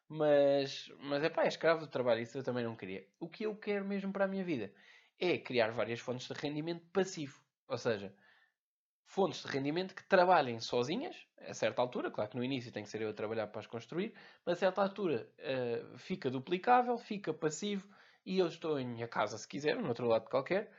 Mas, 0.08 0.90
mas 1.00 1.24
é 1.24 1.30
pá, 1.30 1.44
é 1.44 1.48
escravo 1.50 1.82
do 1.82 1.88
trabalho, 1.88 2.22
isso 2.22 2.38
eu 2.38 2.44
também 2.44 2.64
não 2.64 2.76
queria. 2.76 3.06
O 3.20 3.28
que 3.28 3.44
eu 3.44 3.56
quero 3.56 3.84
mesmo 3.86 4.14
para 4.14 4.26
a 4.26 4.28
minha 4.28 4.44
vida 4.44 4.74
é 5.20 5.38
criar 5.38 5.72
várias 5.72 6.00
fontes 6.00 6.28
de 6.28 6.34
rendimento 6.34 6.86
passivo. 6.94 7.42
Ou 7.68 7.78
seja, 7.78 8.16
fontes 9.08 9.42
de 9.42 9.48
rendimento 9.48 9.96
que 9.96 10.04
trabalhem 10.04 10.60
sozinhas, 10.60 11.16
a 11.40 11.54
certa 11.54 11.82
altura, 11.82 12.12
claro 12.12 12.30
que 12.30 12.38
no 12.38 12.44
início 12.44 12.72
tem 12.72 12.84
que 12.84 12.90
ser 12.90 13.02
eu 13.02 13.10
a 13.10 13.14
trabalhar 13.14 13.48
para 13.48 13.62
as 13.62 13.68
construir, 13.68 14.14
mas 14.46 14.58
a 14.58 14.60
certa 14.60 14.82
altura 14.82 15.28
uh, 15.40 15.98
fica 15.98 16.30
duplicável, 16.30 16.98
fica 16.98 17.34
passivo 17.34 17.88
e 18.26 18.38
eu 18.38 18.48
estou 18.48 18.78
em 18.78 18.86
minha 18.86 19.08
casa 19.08 19.38
se 19.38 19.48
quiser, 19.48 19.78
no 19.78 19.88
outro 19.88 20.06
lado 20.06 20.30
qualquer, 20.30 20.70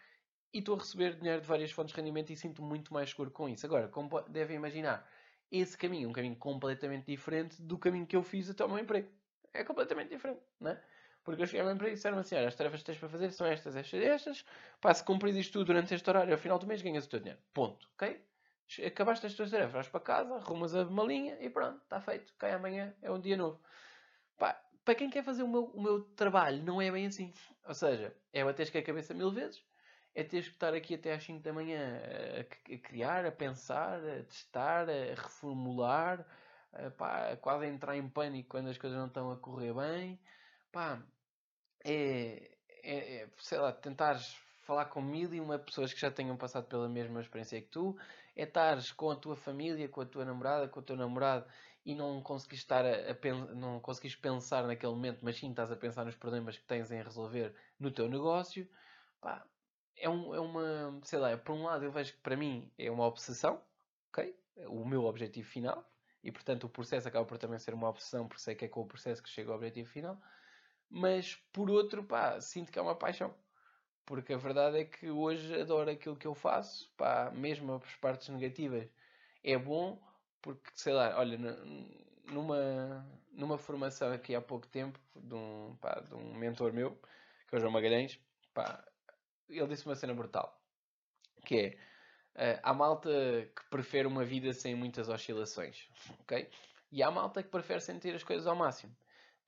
e 0.52 0.58
estou 0.58 0.76
a 0.76 0.78
receber 0.78 1.16
dinheiro 1.16 1.40
de 1.40 1.46
várias 1.46 1.70
fontes 1.72 1.94
de 1.94 2.00
rendimento 2.00 2.30
e 2.30 2.36
sinto 2.36 2.62
muito 2.62 2.92
mais 2.92 3.10
seguro 3.10 3.30
com 3.30 3.48
isso. 3.48 3.64
Agora, 3.64 3.88
como 3.88 4.20
devem 4.28 4.56
imaginar, 4.56 5.10
esse 5.50 5.76
caminho 5.76 6.06
é 6.06 6.10
um 6.10 6.12
caminho 6.12 6.36
completamente 6.36 7.06
diferente 7.06 7.60
do 7.62 7.78
caminho 7.78 8.06
que 8.06 8.14
eu 8.14 8.22
fiz 8.22 8.50
até 8.50 8.64
o 8.64 8.68
meu 8.68 8.78
emprego. 8.78 9.08
É 9.54 9.64
completamente 9.64 10.10
diferente, 10.10 10.42
não 10.60 10.70
é? 10.70 10.82
Porque 11.28 11.42
eu 11.42 11.46
cheguei 11.46 11.60
ao 11.60 11.66
meu 11.66 11.74
emprego 11.74 11.92
e 11.92 11.96
disseram 11.96 12.18
assim: 12.18 12.36
as 12.36 12.54
tarefas 12.54 12.80
que 12.80 12.86
tens 12.86 12.98
para 12.98 13.08
fazer 13.08 13.30
são 13.32 13.46
estas, 13.46 13.76
estas, 13.76 14.00
estas. 14.00 14.44
Pá, 14.80 14.94
se 14.94 15.04
cumprir 15.04 15.36
isto 15.36 15.52
tudo 15.52 15.66
durante 15.66 15.94
este 15.94 16.08
horário, 16.08 16.32
ao 16.32 16.38
final 16.38 16.58
do 16.58 16.66
mês 16.66 16.80
ganhas 16.80 17.04
o 17.04 17.08
teu 17.08 17.20
dinheiro. 17.20 17.40
Ponto, 17.52 17.88
ok? 17.94 18.24
Acabaste 18.86 19.26
as 19.26 19.34
tuas 19.34 19.50
tarefas, 19.50 19.72
vais 19.72 19.88
para 19.88 20.00
casa, 20.00 20.34
arrumas 20.36 20.74
a 20.74 20.84
malinha 20.84 21.36
e 21.40 21.50
pronto, 21.50 21.82
está 21.82 22.00
feito. 22.00 22.32
Cai 22.38 22.52
amanhã, 22.52 22.94
é 23.02 23.10
um 23.10 23.20
dia 23.20 23.36
novo. 23.36 23.60
Pá, 24.38 24.58
para 24.84 24.94
quem 24.94 25.10
quer 25.10 25.22
fazer 25.22 25.42
o 25.42 25.48
meu, 25.48 25.64
o 25.66 25.82
meu 25.82 26.00
trabalho, 26.16 26.62
não 26.62 26.80
é 26.80 26.90
bem 26.90 27.06
assim. 27.06 27.32
Ou 27.66 27.74
seja, 27.74 28.14
é 28.32 28.42
bater 28.44 28.70
com 28.72 28.78
a 28.78 28.82
cabeça 28.82 29.12
mil 29.12 29.30
vezes 29.30 29.62
é 30.14 30.24
teres 30.24 30.48
que 30.48 30.54
estar 30.54 30.74
aqui 30.74 30.94
até 30.94 31.14
às 31.14 31.22
5 31.22 31.42
da 31.44 31.52
manhã 31.52 32.00
a, 32.02 32.74
a 32.74 32.78
criar, 32.78 33.24
a 33.24 33.30
pensar, 33.30 34.00
a 34.00 34.24
testar, 34.24 34.88
a 34.88 35.14
reformular, 35.14 36.26
a, 36.72 36.90
pá, 36.90 37.36
quase 37.36 37.66
entrar 37.66 37.96
em 37.96 38.08
pânico 38.08 38.48
quando 38.48 38.68
as 38.68 38.76
coisas 38.76 38.98
não 38.98 39.06
estão 39.06 39.30
a 39.30 39.36
correr 39.36 39.72
bem. 39.74 40.18
Pá, 40.72 41.00
é, 41.84 42.50
é, 42.82 43.22
é 43.22 43.28
sei 43.38 43.58
lá, 43.58 43.72
tentares 43.72 44.36
falar 44.62 44.84
com 44.86 45.00
mil 45.00 45.32
e 45.32 45.40
uma 45.40 45.58
pessoas 45.58 45.92
que 45.94 46.00
já 46.00 46.10
tenham 46.10 46.36
passado 46.36 46.66
pela 46.66 46.88
mesma 46.88 47.20
experiência 47.20 47.60
que 47.60 47.68
tu, 47.68 47.96
é 48.36 48.42
estares 48.42 48.92
com 48.92 49.10
a 49.10 49.16
tua 49.16 49.34
família, 49.34 49.88
com 49.88 50.00
a 50.00 50.06
tua 50.06 50.24
namorada, 50.24 50.68
com 50.68 50.80
o 50.80 50.82
teu 50.82 50.94
namorado 50.96 51.46
e 51.84 51.94
não 51.94 52.20
conseguires 52.20 52.62
estar 52.62 52.84
a, 52.84 52.90
a 52.90 53.54
não 53.54 53.80
conseguires 53.80 54.14
pensar 54.14 54.64
naquele 54.64 54.92
momento, 54.92 55.20
mas 55.22 55.38
sim 55.38 55.48
estás 55.50 55.72
a 55.72 55.76
pensar 55.76 56.04
nos 56.04 56.16
problemas 56.16 56.58
que 56.58 56.64
tens 56.64 56.90
em 56.90 57.02
resolver 57.02 57.54
no 57.80 57.90
teu 57.90 58.08
negócio. 58.10 58.68
Pá, 59.22 59.42
é, 59.96 60.08
um, 60.08 60.34
é 60.34 60.38
uma, 60.38 61.00
sei 61.02 61.18
lá, 61.18 61.34
por 61.38 61.54
um 61.54 61.64
lado 61.64 61.84
eu 61.84 61.90
vejo 61.90 62.12
que 62.12 62.20
para 62.20 62.36
mim 62.36 62.70
é 62.78 62.90
uma 62.90 63.06
obsessão, 63.06 63.60
ok? 64.10 64.36
O 64.68 64.84
meu 64.84 65.04
objetivo 65.04 65.48
final, 65.48 65.82
e 66.22 66.30
portanto 66.30 66.64
o 66.64 66.68
processo 66.68 67.08
acaba 67.08 67.24
por 67.24 67.38
também 67.38 67.58
ser 67.58 67.72
uma 67.72 67.88
obsessão, 67.88 68.28
por 68.28 68.38
sei 68.38 68.54
que 68.54 68.66
é 68.66 68.68
com 68.68 68.82
o 68.82 68.86
processo 68.86 69.22
que 69.22 69.30
chega 69.30 69.50
ao 69.50 69.56
objetivo 69.56 69.88
final, 69.88 70.20
mas 70.90 71.36
por 71.52 71.70
outro, 71.70 72.02
pá, 72.04 72.40
sinto 72.40 72.72
que 72.72 72.78
é 72.78 72.82
uma 72.82 72.94
paixão. 72.96 73.34
Porque 74.06 74.32
a 74.32 74.38
verdade 74.38 74.78
é 74.78 74.84
que 74.84 75.10
hoje 75.10 75.60
adoro 75.60 75.90
aquilo 75.90 76.16
que 76.16 76.26
eu 76.26 76.34
faço, 76.34 76.90
pá, 76.96 77.30
mesmo 77.30 77.74
as 77.74 77.94
partes 77.96 78.28
negativas. 78.28 78.88
É 79.44 79.58
bom 79.58 80.00
porque, 80.40 80.70
sei 80.74 80.92
lá, 80.92 81.18
olha, 81.18 81.36
numa, 82.26 83.06
numa 83.32 83.58
formação 83.58 84.12
aqui 84.12 84.34
há 84.34 84.40
pouco 84.40 84.66
tempo 84.66 84.98
de 85.14 85.34
um, 85.34 85.76
pá, 85.80 86.00
de 86.00 86.14
um 86.14 86.34
mentor 86.34 86.72
meu, 86.72 86.98
que 87.46 87.54
é 87.54 87.58
o 87.58 87.60
João 87.60 87.72
Magalhães, 87.72 88.18
pá, 88.54 88.84
ele 89.48 89.66
disse 89.66 89.86
uma 89.86 89.94
cena 89.94 90.14
brutal. 90.14 90.58
Que 91.44 91.78
é, 92.34 92.56
uh, 92.56 92.60
há 92.62 92.74
malta 92.74 93.10
que 93.54 93.64
prefere 93.70 94.06
uma 94.06 94.24
vida 94.24 94.52
sem 94.52 94.74
muitas 94.74 95.08
oscilações, 95.08 95.88
ok? 96.20 96.48
E 96.90 97.02
há 97.02 97.10
malta 97.10 97.42
que 97.42 97.50
prefere 97.50 97.80
sentir 97.80 98.14
as 98.14 98.24
coisas 98.24 98.46
ao 98.46 98.56
máximo. 98.56 98.94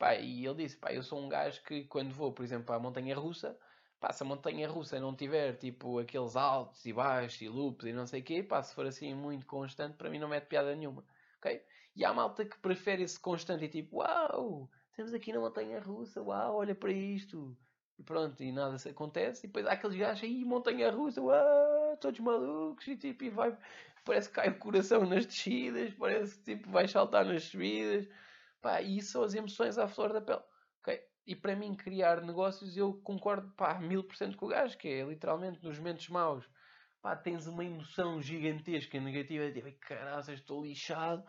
Pá, 0.01 0.15
e 0.17 0.47
ele 0.47 0.65
disse, 0.65 0.79
pá, 0.79 0.93
eu 0.95 1.03
sou 1.03 1.21
um 1.21 1.29
gajo 1.29 1.63
que 1.63 1.85
quando 1.85 2.13
vou, 2.15 2.33
por 2.33 2.43
exemplo, 2.43 2.75
à 2.75 2.79
montanha 2.81 3.15
russa, 3.15 3.57
pá, 4.01 4.11
se 4.13 4.23
a 4.23 4.27
montanha 4.27 4.67
russa 4.69 4.99
não 4.99 5.15
tiver, 5.15 5.57
tipo, 5.59 5.99
aqueles 5.99 6.37
altos 6.37 6.87
e 6.87 6.93
baixos 6.93 7.43
e 7.43 7.49
loops 7.51 7.87
e 7.87 7.93
não 7.93 8.07
sei 8.07 8.21
o 8.23 8.25
quê, 8.25 8.43
pá, 8.43 8.63
se 8.63 8.75
for 8.75 8.87
assim 8.87 9.13
muito 9.15 9.45
constante, 9.47 9.97
para 9.99 10.09
mim 10.11 10.19
não 10.19 10.29
mete 10.29 10.47
piada 10.47 10.75
nenhuma, 10.75 11.05
ok? 11.39 11.63
E 11.95 12.03
há 12.05 12.15
malta 12.15 12.47
que 12.47 12.59
prefere 12.61 13.03
esse 13.03 13.21
constante 13.21 13.65
e 13.67 13.69
tipo, 13.69 13.99
uau, 13.99 14.71
estamos 14.91 15.13
aqui 15.13 15.33
na 15.35 15.41
montanha 15.41 15.79
russa, 15.81 16.23
uau, 16.23 16.57
olha 16.57 16.75
para 16.75 16.93
isto. 16.93 17.55
E 17.99 18.03
pronto, 18.03 18.43
e 18.43 18.51
nada 18.53 18.79
se 18.79 18.89
acontece. 18.89 19.45
E 19.45 19.49
depois 19.49 19.67
há 19.67 19.73
aqueles 19.73 19.97
gajos 19.99 20.25
aí, 20.25 20.45
montanha 20.47 20.91
russa, 20.91 21.21
uau, 21.21 21.97
todos 21.99 22.21
malucos, 22.21 22.89
e 22.89 22.97
tipo, 22.97 23.25
e 23.25 23.29
vai, 23.31 23.55
parece 24.05 24.29
que 24.31 24.37
cai 24.37 24.49
o 24.49 24.59
coração 24.59 25.05
nas 25.05 25.27
descidas, 25.27 25.93
parece 25.95 26.37
que 26.39 26.57
tipo, 26.57 26.71
vai 26.71 26.89
saltar 26.89 27.25
nas 27.27 27.45
subidas. 27.45 28.09
Pá, 28.61 28.81
e 28.81 28.99
isso 28.99 29.12
são 29.12 29.23
as 29.23 29.35
emoções 29.35 29.79
à 29.79 29.88
flor 29.88 30.12
da 30.12 30.20
pele. 30.20 30.42
Okay? 30.81 31.03
E 31.27 31.35
para 31.35 31.57
mim, 31.57 31.75
criar 31.75 32.23
negócios, 32.23 32.77
eu 32.77 32.94
concordo, 33.03 33.51
pá, 33.57 33.79
mil 33.79 34.05
por 34.05 34.16
cento 34.16 34.37
com 34.37 34.46
o 34.46 34.49
gajo, 34.49 34.77
que 34.77 34.88
é 34.88 35.05
literalmente 35.05 35.62
nos 35.62 35.79
momentos 35.79 36.09
maus 36.09 36.49
pá, 37.01 37.16
tens 37.16 37.46
uma 37.46 37.64
emoção 37.64 38.20
gigantesca 38.20 39.01
negativa, 39.01 39.51
tipo, 39.51 39.73
caralho, 39.81 40.33
estou 40.33 40.62
lixado. 40.64 41.25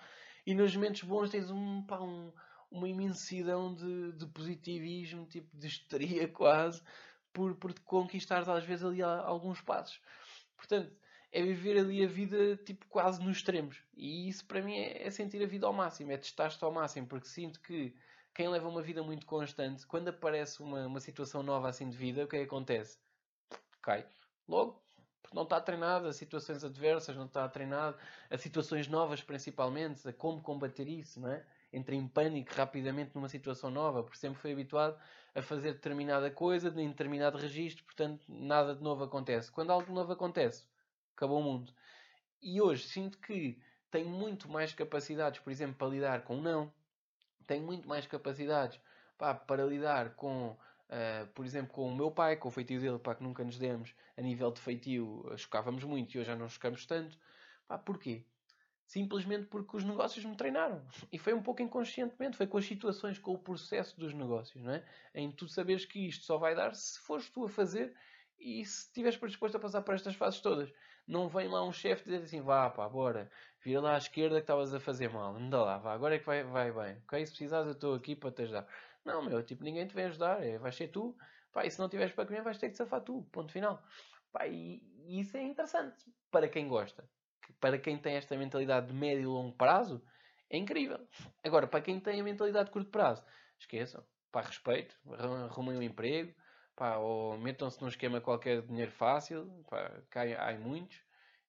E 0.45 0.53
nos 0.53 0.75
momentos 0.75 1.03
bons 1.03 1.29
tens 1.29 1.49
um, 1.49 1.83
pá, 1.85 1.99
um, 1.99 2.31
uma 2.69 2.87
imensidão 2.87 3.73
de, 3.73 4.11
de 4.13 4.25
positivismo, 4.27 5.25
tipo 5.25 5.55
de 5.57 5.67
histeria 5.67 6.27
quase, 6.29 6.81
por, 7.33 7.55
por 7.55 7.73
conquistar 7.81 8.47
às 8.49 8.65
vezes 8.65 8.85
ali 8.85 9.01
alguns 9.01 9.61
passos. 9.61 10.01
Portanto, 10.57 10.93
é 11.31 11.41
viver 11.41 11.79
ali 11.79 12.03
a 12.03 12.07
vida 12.07 12.57
tipo 12.57 12.85
quase 12.87 13.23
nos 13.23 13.37
extremos. 13.37 13.81
E 13.95 14.27
isso 14.27 14.45
para 14.45 14.61
mim 14.61 14.77
é, 14.77 15.07
é 15.07 15.09
sentir 15.09 15.41
a 15.41 15.47
vida 15.47 15.65
ao 15.65 15.73
máximo, 15.73 16.11
é 16.11 16.17
testar-te 16.17 16.63
ao 16.63 16.71
máximo, 16.71 17.07
porque 17.07 17.27
sinto 17.27 17.59
que 17.61 17.95
quem 18.33 18.47
leva 18.47 18.67
uma 18.67 18.81
vida 18.81 19.03
muito 19.03 19.25
constante, 19.25 19.85
quando 19.85 20.09
aparece 20.09 20.61
uma, 20.61 20.85
uma 20.87 20.99
situação 20.99 21.43
nova 21.43 21.69
assim 21.69 21.89
de 21.89 21.97
vida, 21.97 22.23
o 22.23 22.27
que 22.27 22.35
é 22.35 22.39
que 22.39 22.45
acontece? 22.45 22.97
Cai. 23.81 24.05
Logo, 24.47 24.81
porque 25.21 25.35
não 25.35 25.43
está 25.43 25.59
treinado 25.59 26.07
a 26.07 26.13
situações 26.13 26.63
adversas, 26.63 27.15
não 27.15 27.25
está 27.25 27.47
treinado 27.47 27.97
a 28.29 28.37
situações 28.37 28.87
novas, 28.87 29.21
principalmente, 29.21 30.07
a 30.07 30.13
como 30.13 30.41
combater 30.41 30.87
isso, 30.87 31.19
não 31.19 31.29
é? 31.29 31.45
Entra 31.73 31.95
em 31.95 32.05
pânico 32.07 32.53
rapidamente 32.53 33.11
numa 33.15 33.29
situação 33.29 33.69
nova, 33.71 34.03
porque 34.03 34.17
sempre 34.17 34.41
foi 34.41 34.51
habituado 34.51 34.97
a 35.33 35.41
fazer 35.41 35.73
determinada 35.73 36.29
coisa 36.29 36.67
em 36.69 36.89
determinado 36.89 37.37
registro, 37.37 37.83
portanto, 37.85 38.25
nada 38.27 38.75
de 38.75 38.83
novo 38.83 39.05
acontece. 39.05 39.51
Quando 39.51 39.71
algo 39.71 39.93
novo 39.93 40.11
acontece, 40.11 40.65
acabou 41.15 41.39
o 41.39 41.43
mundo. 41.43 41.73
E 42.41 42.61
hoje 42.61 42.87
sinto 42.87 43.17
que 43.19 43.61
tenho 43.89 44.09
muito 44.09 44.49
mais 44.49 44.73
capacidades, 44.73 45.39
por 45.39 45.51
exemplo, 45.51 45.75
para 45.75 45.87
lidar 45.87 46.23
com 46.23 46.37
não, 46.41 46.71
tenho 47.45 47.65
muito 47.65 47.87
mais 47.87 48.05
capacidades 48.07 48.79
pá, 49.17 49.33
para 49.33 49.65
lidar 49.65 50.15
com 50.15 50.57
Uh, 50.91 51.25
por 51.27 51.45
exemplo, 51.45 51.71
com 51.71 51.87
o 51.87 51.95
meu 51.95 52.11
pai, 52.11 52.35
com 52.35 52.49
o 52.49 52.51
feitio 52.51 52.81
dele, 52.81 52.99
para 52.99 53.15
que 53.15 53.23
nunca 53.23 53.45
nos 53.45 53.57
demos 53.57 53.95
a 54.17 54.21
nível 54.21 54.51
de 54.51 54.59
feitio, 54.59 55.23
chocávamos 55.37 55.85
muito 55.85 56.13
e 56.13 56.19
hoje 56.19 56.27
já 56.27 56.35
não 56.35 56.49
chocamos 56.49 56.85
tanto. 56.85 57.17
Pá, 57.65 57.77
porquê? 57.77 58.25
Simplesmente 58.85 59.45
porque 59.45 59.77
os 59.77 59.85
negócios 59.85 60.25
me 60.25 60.35
treinaram. 60.35 60.85
E 61.09 61.17
foi 61.17 61.33
um 61.33 61.41
pouco 61.41 61.61
inconscientemente, 61.61 62.35
foi 62.35 62.45
com 62.45 62.57
as 62.57 62.65
situações, 62.65 63.17
com 63.17 63.33
o 63.33 63.37
processo 63.37 63.97
dos 63.97 64.13
negócios, 64.13 64.61
não 64.61 64.73
é? 64.73 64.83
Em 65.15 65.31
tu 65.31 65.47
saberes 65.47 65.85
que 65.85 66.09
isto 66.09 66.25
só 66.25 66.37
vai 66.37 66.53
dar 66.53 66.75
se 66.75 66.99
fores 66.99 67.29
tu 67.29 67.45
a 67.45 67.49
fazer 67.49 67.95
e 68.37 68.65
se 68.65 68.87
estiveres 68.87 69.17
predisposto 69.17 69.55
a 69.55 69.61
passar 69.61 69.81
por 69.83 69.95
estas 69.95 70.15
fases 70.15 70.41
todas. 70.41 70.69
Não 71.11 71.27
vem 71.27 71.47
lá 71.47 71.63
um 71.63 71.73
chefe 71.73 72.05
dizer 72.05 72.23
assim, 72.23 72.41
vá 72.41 72.69
pá, 72.69 72.87
bora, 72.87 73.29
vira 73.61 73.81
lá 73.81 73.95
à 73.95 73.97
esquerda 73.97 74.37
que 74.37 74.43
estavas 74.43 74.73
a 74.73 74.79
fazer 74.79 75.09
mal, 75.09 75.35
anda 75.35 75.61
lá, 75.61 75.77
vá, 75.77 75.93
agora 75.93 76.15
é 76.15 76.19
que 76.19 76.25
vai, 76.25 76.41
vai 76.43 76.71
bem, 76.71 76.97
ok? 77.03 77.25
Se 77.25 77.31
precisares 77.33 77.67
eu 77.67 77.73
estou 77.73 77.93
aqui 77.95 78.15
para 78.15 78.31
te 78.31 78.43
ajudar. 78.43 78.65
Não, 79.03 79.21
meu, 79.21 79.43
tipo, 79.43 79.63
ninguém 79.63 79.85
te 79.85 79.93
vai 79.93 80.05
ajudar. 80.05 80.41
É, 80.43 80.57
vais 80.57 80.75
ser 80.75 80.87
tu. 80.87 81.17
Pá, 81.51 81.65
e 81.65 81.71
se 81.71 81.79
não 81.79 81.89
tiveres 81.89 82.13
para 82.13 82.25
comer, 82.25 82.41
vais 82.41 82.57
ter 82.57 82.69
que 82.69 82.77
safar 82.77 83.01
tu. 83.01 83.23
Ponto 83.31 83.51
final. 83.51 83.83
Pá, 84.31 84.47
e, 84.47 84.81
e 85.05 85.19
isso 85.19 85.35
é 85.35 85.41
interessante 85.43 86.05
para 86.29 86.47
quem 86.47 86.67
gosta. 86.67 87.03
Para 87.59 87.77
quem 87.77 87.97
tem 87.97 88.15
esta 88.15 88.37
mentalidade 88.37 88.87
de 88.87 88.93
médio 88.93 89.23
e 89.23 89.25
longo 89.25 89.55
prazo, 89.57 90.01
é 90.49 90.57
incrível. 90.57 90.99
Agora, 91.43 91.67
para 91.67 91.81
quem 91.81 91.99
tem 91.99 92.21
a 92.21 92.23
mentalidade 92.23 92.65
de 92.65 92.71
curto 92.71 92.89
prazo, 92.89 93.23
esqueçam. 93.59 94.03
Pá, 94.31 94.41
respeito. 94.41 94.95
Arrumem 95.49 95.77
um 95.77 95.81
emprego. 95.81 96.33
Pá, 96.81 96.97
ou 96.97 97.37
metam-se 97.37 97.79
num 97.79 97.89
esquema 97.89 98.19
qualquer 98.19 98.63
de 98.63 98.67
dinheiro 98.67 98.91
fácil. 98.91 99.45
Pá, 99.69 100.01
há, 100.15 100.49
há 100.49 100.57
muitos. 100.57 100.99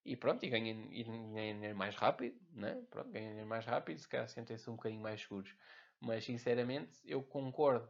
E 0.05 0.15
pronto, 0.15 0.45
e 0.45 0.47
ganhem, 0.47 0.87
dinheiro 0.91 1.75
mais 1.75 1.95
rápido, 1.95 2.39
né? 2.51 2.79
Pronto, 2.91 3.09
ganhem 3.09 3.29
dinheiro 3.29 3.49
mais 3.49 3.65
rápido, 3.65 3.97
se 3.97 4.07
calhar 4.07 4.27
sentem-se 4.27 4.69
um 4.69 4.75
bocadinho 4.75 5.01
mais 5.01 5.21
seguros. 5.21 5.51
Mas 5.99 6.23
sinceramente 6.23 7.01
eu 7.03 7.23
concordo 7.23 7.89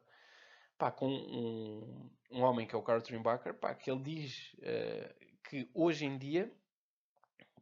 pá, 0.77 0.89
com 0.89 1.09
um, 1.09 2.09
um 2.31 2.43
homem 2.43 2.65
que 2.65 2.75
é 2.75 2.77
o 2.77 2.81
Carl 2.81 3.01
Trimbacher, 3.01 3.53
pá, 3.55 3.75
que 3.75 3.91
ele 3.91 4.01
diz 4.01 4.53
uh, 4.59 5.27
que 5.43 5.69
hoje 5.73 6.05
em 6.05 6.17
dia 6.17 6.49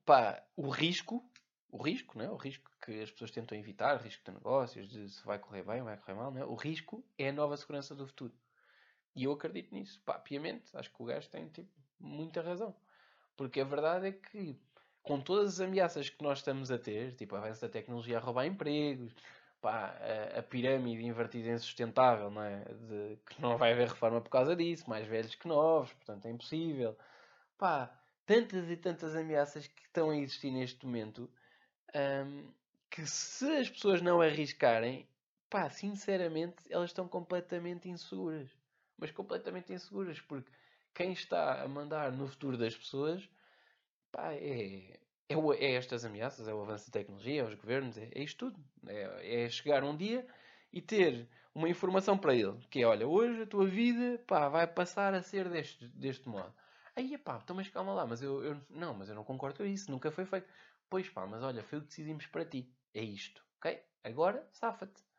pá, 0.05 0.45
o 0.55 0.69
risco, 0.69 1.27
o 1.71 1.81
risco, 1.81 2.19
né? 2.19 2.29
o 2.29 2.35
risco 2.35 2.69
que 2.85 3.01
as 3.01 3.09
pessoas 3.09 3.31
tentam 3.31 3.57
evitar, 3.57 3.99
risco 3.99 4.23
de 4.25 4.31
negócios, 4.31 4.87
de 4.87 5.09
se 5.09 5.25
vai 5.25 5.39
correr 5.39 5.63
bem 5.63 5.79
ou 5.79 5.85
vai 5.85 5.97
correr 5.97 6.13
mal, 6.13 6.31
né? 6.31 6.45
o 6.45 6.53
risco 6.53 7.03
é 7.17 7.29
a 7.29 7.33
nova 7.33 7.57
segurança 7.57 7.95
do 7.95 8.05
futuro. 8.05 8.31
E 9.15 9.25
eu 9.25 9.31
acredito 9.33 9.73
nisso, 9.73 10.01
pá, 10.05 10.17
piamente, 10.19 10.75
acho 10.75 10.89
que 10.91 11.01
o 11.01 11.05
gajo 11.05 11.29
tem 11.29 11.47
tipo, 11.49 11.69
muita 11.99 12.41
razão. 12.41 12.75
Porque 13.35 13.59
a 13.61 13.65
verdade 13.65 14.07
é 14.07 14.11
que 14.11 14.57
com 15.03 15.19
todas 15.19 15.55
as 15.55 15.61
ameaças 15.61 16.09
que 16.09 16.23
nós 16.23 16.39
estamos 16.39 16.71
a 16.71 16.77
ter, 16.77 17.15
tipo 17.15 17.35
a 17.35 17.39
avanço 17.39 17.61
da 17.61 17.69
tecnologia 17.69 18.17
a 18.17 18.21
roubar 18.21 18.45
empregos, 18.45 19.13
pá, 19.61 19.95
a, 20.35 20.39
a, 20.39 20.43
pirâmide 20.43 21.03
invertida 21.05 21.49
insustentável, 21.49 22.29
não 22.29 22.43
é? 22.43 22.63
De, 22.65 23.17
que 23.27 23.41
não 23.41 23.57
vai 23.57 23.73
haver 23.73 23.87
reforma 23.89 24.21
por 24.21 24.29
causa 24.29 24.55
disso, 24.55 24.89
mais 24.89 25.07
velhos 25.07 25.35
que 25.35 25.47
novos, 25.47 25.93
portanto 25.93 26.25
é 26.25 26.31
impossível. 26.31 26.97
Pá, 27.57 27.91
tantas 28.25 28.69
e 28.69 28.77
tantas 28.77 29.15
ameaças 29.15 29.67
que 29.67 29.83
estão 29.83 30.09
a 30.09 30.17
existir 30.17 30.51
neste 30.51 30.85
momento 30.85 31.29
um, 31.95 32.51
que 32.89 33.05
se 33.05 33.45
as 33.57 33.69
pessoas 33.69 34.01
não 34.01 34.21
arriscarem, 34.21 35.07
pá, 35.49 35.69
sinceramente, 35.69 36.55
elas 36.69 36.89
estão 36.89 37.07
completamente 37.07 37.89
inseguras. 37.89 38.49
Mas 39.01 39.11
completamente 39.11 39.73
inseguras, 39.73 40.21
porque 40.21 40.51
quem 40.93 41.11
está 41.13 41.63
a 41.63 41.67
mandar 41.67 42.11
no 42.13 42.27
futuro 42.27 42.57
das 42.57 42.77
pessoas, 42.77 43.29
pá, 44.11 44.33
é, 44.33 44.99
é, 45.29 45.35
é, 45.35 45.73
estas 45.75 46.05
ameaças, 46.05 46.47
é 46.47 46.53
o 46.53 46.61
avanço 46.61 46.87
da 46.91 46.99
tecnologia, 46.99 47.41
é 47.41 47.45
os 47.45 47.55
governos, 47.55 47.97
é, 47.97 48.09
é 48.13 48.23
isto 48.23 48.51
tudo. 48.51 48.63
É, 48.87 49.43
é, 49.45 49.49
chegar 49.49 49.83
um 49.83 49.95
dia 49.97 50.25
e 50.71 50.81
ter 50.81 51.27
uma 51.53 51.69
informação 51.69 52.17
para 52.17 52.35
ele, 52.35 52.57
que 52.69 52.81
é, 52.81 52.85
olha, 52.87 53.07
hoje 53.07 53.41
a 53.43 53.47
tua 53.47 53.65
vida 53.67 54.23
pá, 54.27 54.47
vai 54.49 54.67
passar 54.67 55.13
a 55.13 55.21
ser 55.23 55.49
deste, 55.49 55.87
deste 55.89 56.29
modo. 56.29 56.53
Aí, 56.95 57.17
pá, 57.17 57.39
então 57.43 57.55
mas 57.55 57.69
calma 57.69 57.93
lá, 57.93 58.05
mas 58.05 58.21
eu, 58.21 58.43
eu, 58.43 58.61
não, 58.69 58.93
mas 58.93 59.09
eu 59.09 59.15
não 59.15 59.23
concordo 59.23 59.57
com 59.57 59.65
isso, 59.65 59.89
nunca 59.91 60.11
foi 60.11 60.25
feito. 60.25 60.47
Pois 60.89 61.09
pá, 61.09 61.25
mas 61.25 61.43
olha, 61.43 61.63
foi 61.63 61.79
o 61.79 61.81
que 61.81 61.87
decidimos 61.87 62.25
para 62.27 62.45
ti. 62.45 62.69
É 62.93 63.01
isto, 63.01 63.43
ok? 63.57 63.81
Agora, 64.03 64.47
safa-te. 64.51 65.10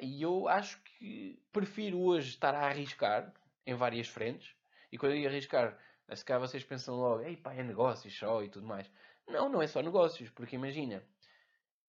E 0.00 0.22
eu 0.22 0.48
acho 0.48 0.80
que 0.82 1.38
prefiro 1.52 1.98
hoje 1.98 2.30
estar 2.30 2.54
a 2.54 2.66
arriscar 2.66 3.32
em 3.66 3.74
várias 3.74 4.08
frentes. 4.08 4.54
E 4.90 4.98
quando 4.98 5.12
eu 5.12 5.18
digo 5.18 5.28
arriscar, 5.28 5.78
se 6.14 6.24
calhar 6.24 6.40
vocês 6.40 6.64
pensam 6.64 6.96
logo, 6.96 7.22
ei 7.22 7.36
pá, 7.36 7.54
é 7.54 7.62
negócios 7.62 8.16
só 8.16 8.42
e 8.42 8.48
tudo 8.48 8.66
mais. 8.66 8.90
Não, 9.26 9.48
não 9.48 9.62
é 9.62 9.66
só 9.66 9.80
negócios, 9.80 10.30
porque 10.30 10.56
imagina, 10.56 11.02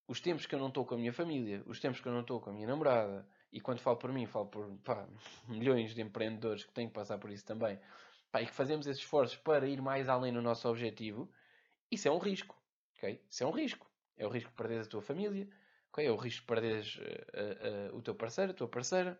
os 0.06 0.20
tempos 0.20 0.46
que 0.46 0.54
eu 0.54 0.58
não 0.58 0.68
estou 0.68 0.84
com 0.84 0.94
a 0.94 0.98
minha 0.98 1.12
família, 1.12 1.62
os 1.66 1.80
tempos 1.80 2.00
que 2.00 2.08
eu 2.08 2.12
não 2.12 2.20
estou 2.20 2.40
com 2.40 2.50
a 2.50 2.52
minha 2.52 2.66
namorada, 2.66 3.26
e 3.52 3.60
quando 3.60 3.80
falo 3.80 3.96
por 3.96 4.12
mim, 4.12 4.26
falo 4.26 4.46
por 4.46 4.66
pá, 4.84 5.06
milhões 5.48 5.94
de 5.94 6.02
empreendedores 6.02 6.64
que 6.64 6.72
têm 6.72 6.88
que 6.88 6.94
passar 6.94 7.18
por 7.18 7.30
isso 7.30 7.44
também, 7.44 7.78
pá, 8.30 8.42
e 8.42 8.46
que 8.46 8.52
fazemos 8.52 8.86
esses 8.86 9.02
esforços 9.02 9.36
para 9.36 9.66
ir 9.66 9.80
mais 9.80 10.08
além 10.08 10.32
no 10.32 10.42
nosso 10.42 10.68
objetivo, 10.68 11.30
isso 11.90 12.08
é 12.08 12.10
um 12.10 12.18
risco, 12.18 12.56
ok? 12.96 13.22
Isso 13.28 13.44
é 13.44 13.46
um 13.46 13.50
risco. 13.50 13.90
É 14.16 14.26
o 14.26 14.30
risco 14.30 14.50
de 14.50 14.56
perderes 14.56 14.86
a 14.86 14.90
tua 14.90 15.02
família, 15.02 15.48
ok? 15.94 16.04
É 16.04 16.10
o 16.10 16.16
risco 16.16 16.40
de 16.40 16.46
perderes 16.46 16.96
uh, 16.96 17.00
uh, 17.00 17.94
uh, 17.94 17.96
o 17.96 18.02
teu 18.02 18.14
parceiro, 18.14 18.50
a 18.50 18.54
tua 18.54 18.68
parceira. 18.68 19.18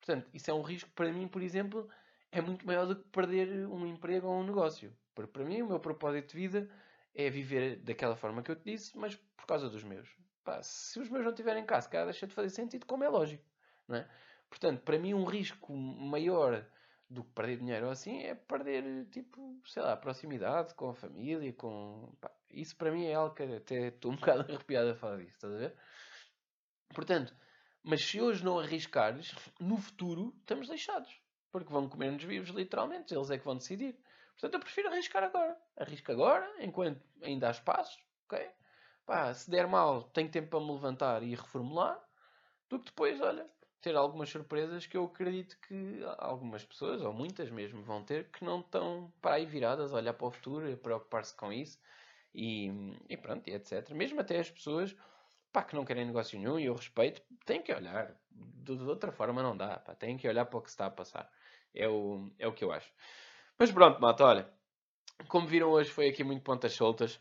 Portanto, 0.00 0.28
isso 0.32 0.50
é 0.50 0.54
um 0.54 0.62
risco 0.62 0.88
para 0.90 1.12
mim, 1.12 1.28
por 1.28 1.42
exemplo, 1.42 1.88
é 2.32 2.40
muito 2.40 2.66
maior 2.66 2.86
do 2.86 2.96
que 2.96 3.08
perder 3.10 3.66
um 3.66 3.86
emprego 3.86 4.26
ou 4.26 4.40
um 4.40 4.44
negócio. 4.44 4.92
Porque 5.14 5.32
para 5.32 5.44
mim, 5.44 5.62
o 5.62 5.68
meu 5.68 5.80
propósito 5.80 6.30
de 6.30 6.36
vida 6.36 6.70
é 7.14 7.28
viver 7.30 7.76
daquela 7.76 8.16
forma 8.16 8.42
que 8.42 8.50
eu 8.50 8.56
te 8.56 8.64
disse, 8.64 8.96
mas 8.96 9.14
por 9.36 9.46
causa 9.46 9.68
dos 9.68 9.84
meus. 9.84 10.08
Pá, 10.44 10.62
se 10.62 10.98
os 11.00 11.08
meus 11.08 11.24
não 11.24 11.32
estiverem 11.32 11.64
cá, 11.64 11.80
deixa 12.04 12.26
de 12.26 12.34
fazer 12.34 12.50
sentido, 12.50 12.86
como 12.86 13.04
é 13.04 13.08
lógico. 13.08 13.44
Não 13.88 13.96
é? 13.96 14.08
Portanto, 14.48 14.82
para 14.82 14.98
mim, 14.98 15.12
um 15.12 15.24
risco 15.24 15.74
maior 15.74 16.64
do 17.08 17.24
que 17.24 17.30
perder 17.30 17.58
dinheiro 17.58 17.86
ou 17.86 17.92
assim 17.92 18.22
é 18.22 18.34
perder, 18.34 19.06
tipo, 19.10 19.60
sei 19.64 19.82
lá, 19.82 19.96
proximidade 19.96 20.74
com 20.74 20.90
a 20.90 20.94
família, 20.94 21.52
com. 21.52 22.12
Pá, 22.20 22.30
isso 22.50 22.76
para 22.76 22.90
mim 22.90 23.06
é 23.06 23.14
algo 23.14 23.34
que 23.34 23.42
até 23.42 23.88
estou 23.88 24.12
um 24.12 24.16
bocado 24.16 24.42
arrepiado 24.42 24.90
a 24.90 24.94
falar 24.94 25.16
disso, 25.18 25.36
estás 25.36 25.54
a 25.54 25.58
ver? 25.58 25.76
Portanto, 26.94 27.34
mas 27.82 28.04
se 28.04 28.20
hoje 28.20 28.44
não 28.44 28.58
arriscares, 28.58 29.34
no 29.60 29.76
futuro 29.76 30.34
estamos 30.40 30.68
deixados. 30.68 31.20
Porque 31.52 31.72
vão 31.72 31.88
comer-nos 31.88 32.24
vivos, 32.24 32.50
literalmente. 32.50 33.14
Eles 33.14 33.30
é 33.30 33.38
que 33.38 33.44
vão 33.44 33.56
decidir. 33.56 33.96
Portanto, 34.32 34.54
eu 34.54 34.60
prefiro 34.60 34.88
arriscar 34.88 35.22
agora. 35.22 35.56
Arrisco 35.76 36.12
agora, 36.12 36.52
enquanto 36.58 37.00
ainda 37.22 37.48
há 37.48 37.50
espaço, 37.50 37.98
ok? 38.26 38.50
Pá, 39.06 39.32
se 39.32 39.50
der 39.50 39.66
mal, 39.66 40.02
tenho 40.02 40.28
tempo 40.28 40.48
para 40.48 40.60
me 40.60 40.72
levantar 40.72 41.22
e 41.22 41.34
reformular, 41.34 41.98
do 42.68 42.78
que 42.78 42.86
depois, 42.86 43.20
olha, 43.20 43.48
ter 43.80 43.94
algumas 43.94 44.28
surpresas 44.28 44.84
que 44.84 44.96
eu 44.96 45.04
acredito 45.04 45.56
que 45.60 46.00
algumas 46.18 46.64
pessoas, 46.64 47.00
ou 47.02 47.12
muitas 47.12 47.50
mesmo, 47.50 47.82
vão 47.82 48.02
ter, 48.02 48.30
que 48.30 48.44
não 48.44 48.60
estão 48.60 49.12
para 49.22 49.36
aí 49.36 49.46
viradas 49.46 49.92
a 49.94 49.96
olhar 49.96 50.12
para 50.12 50.26
o 50.26 50.30
futuro, 50.30 50.70
a 50.72 50.76
preocupar-se 50.76 51.34
com 51.36 51.52
isso, 51.52 51.78
e, 52.34 52.68
e 53.08 53.16
pronto, 53.16 53.48
e 53.48 53.54
etc. 53.54 53.88
Mesmo 53.90 54.20
até 54.20 54.40
as 54.40 54.50
pessoas, 54.50 54.94
pá, 55.56 55.62
que 55.62 55.74
não 55.74 55.86
querem 55.86 56.04
negócio 56.04 56.38
nenhum, 56.38 56.58
e 56.58 56.66
eu 56.66 56.74
respeito, 56.74 57.22
têm 57.46 57.62
que 57.62 57.72
olhar. 57.72 58.14
de, 58.30 58.76
de 58.76 58.82
outra 58.82 59.10
forma 59.10 59.42
não 59.42 59.56
dá, 59.56 59.78
pá. 59.78 59.94
Tem 59.94 60.14
que 60.18 60.28
olhar 60.28 60.44
para 60.44 60.58
o 60.58 60.60
que 60.60 60.68
se 60.68 60.74
está 60.74 60.84
a 60.84 60.90
passar. 60.90 61.30
É 61.74 61.88
o, 61.88 62.30
é 62.38 62.46
o 62.46 62.52
que 62.52 62.62
eu 62.62 62.70
acho. 62.70 62.92
Mas 63.58 63.72
pronto, 63.72 63.98
malta, 63.98 64.22
olha. 64.22 64.50
Como 65.28 65.46
viram 65.46 65.70
hoje 65.70 65.90
foi 65.90 66.08
aqui 66.08 66.22
muito 66.22 66.42
pontas 66.42 66.74
soltas. 66.74 67.18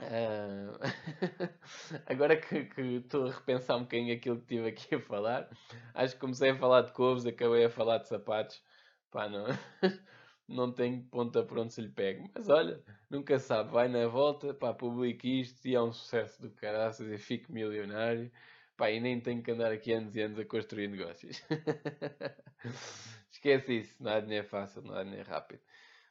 Uh... 0.00 0.72
Agora 2.06 2.40
que 2.40 2.70
estou 2.80 3.26
a 3.26 3.30
repensar 3.30 3.76
um 3.76 3.82
bocadinho 3.82 4.14
aquilo 4.16 4.36
que 4.36 4.54
estive 4.54 4.68
aqui 4.68 4.94
a 4.94 5.00
falar, 5.00 5.50
acho 5.92 6.14
que 6.14 6.20
comecei 6.20 6.50
a 6.50 6.56
falar 6.56 6.80
de 6.80 6.92
couves, 6.92 7.26
acabei 7.26 7.66
a 7.66 7.70
falar 7.70 7.98
de 7.98 8.08
sapatos. 8.08 8.62
Pá, 9.10 9.28
não, 9.28 9.44
não 10.50 10.72
tenho 10.72 11.02
ponta 11.04 11.42
por 11.42 11.58
onde 11.58 11.72
se 11.72 11.80
lhe 11.80 11.88
pegue. 11.88 12.30
Mas 12.34 12.48
olha, 12.48 12.82
nunca 13.08 13.38
sabe, 13.38 13.70
vai 13.70 13.88
na 13.88 14.06
volta, 14.08 14.52
pá, 14.54 14.74
publique 14.74 15.40
isto 15.40 15.66
e 15.66 15.74
é 15.74 15.82
um 15.82 15.92
sucesso 15.92 16.42
do 16.42 16.50
caraças 16.50 17.08
e 17.08 17.18
fico 17.18 17.52
milionário. 17.52 18.30
Pá, 18.76 18.90
e 18.90 19.00
nem 19.00 19.20
tenho 19.20 19.42
que 19.42 19.50
andar 19.50 19.72
aqui 19.72 19.92
anos 19.92 20.14
e 20.16 20.20
anos 20.22 20.38
a 20.38 20.44
construir 20.44 20.88
negócios. 20.88 21.42
Esquece 23.30 23.78
isso, 23.78 24.02
não 24.02 24.12
há 24.12 24.20
dinheiro 24.20 24.46
fácil, 24.46 24.82
não 24.82 24.94
há 24.94 25.04
dinheiro 25.04 25.28
rápido. 25.28 25.60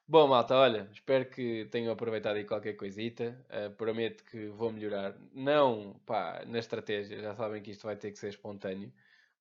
Bom, 0.07 0.27
malta, 0.27 0.55
olha, 0.55 0.89
espero 0.91 1.29
que 1.29 1.65
tenham 1.65 1.93
aproveitado 1.93 2.37
aí 2.37 2.43
qualquer 2.43 2.73
coisita. 2.73 3.37
Uh, 3.49 3.69
prometo 3.75 4.23
que 4.23 4.47
vou 4.47 4.71
melhorar. 4.71 5.15
Não, 5.33 5.99
pá, 6.05 6.43
na 6.47 6.57
estratégia, 6.59 7.19
já 7.21 7.35
sabem 7.35 7.61
que 7.61 7.71
isto 7.71 7.83
vai 7.83 7.95
ter 7.95 8.11
que 8.11 8.17
ser 8.17 8.29
espontâneo. 8.29 8.91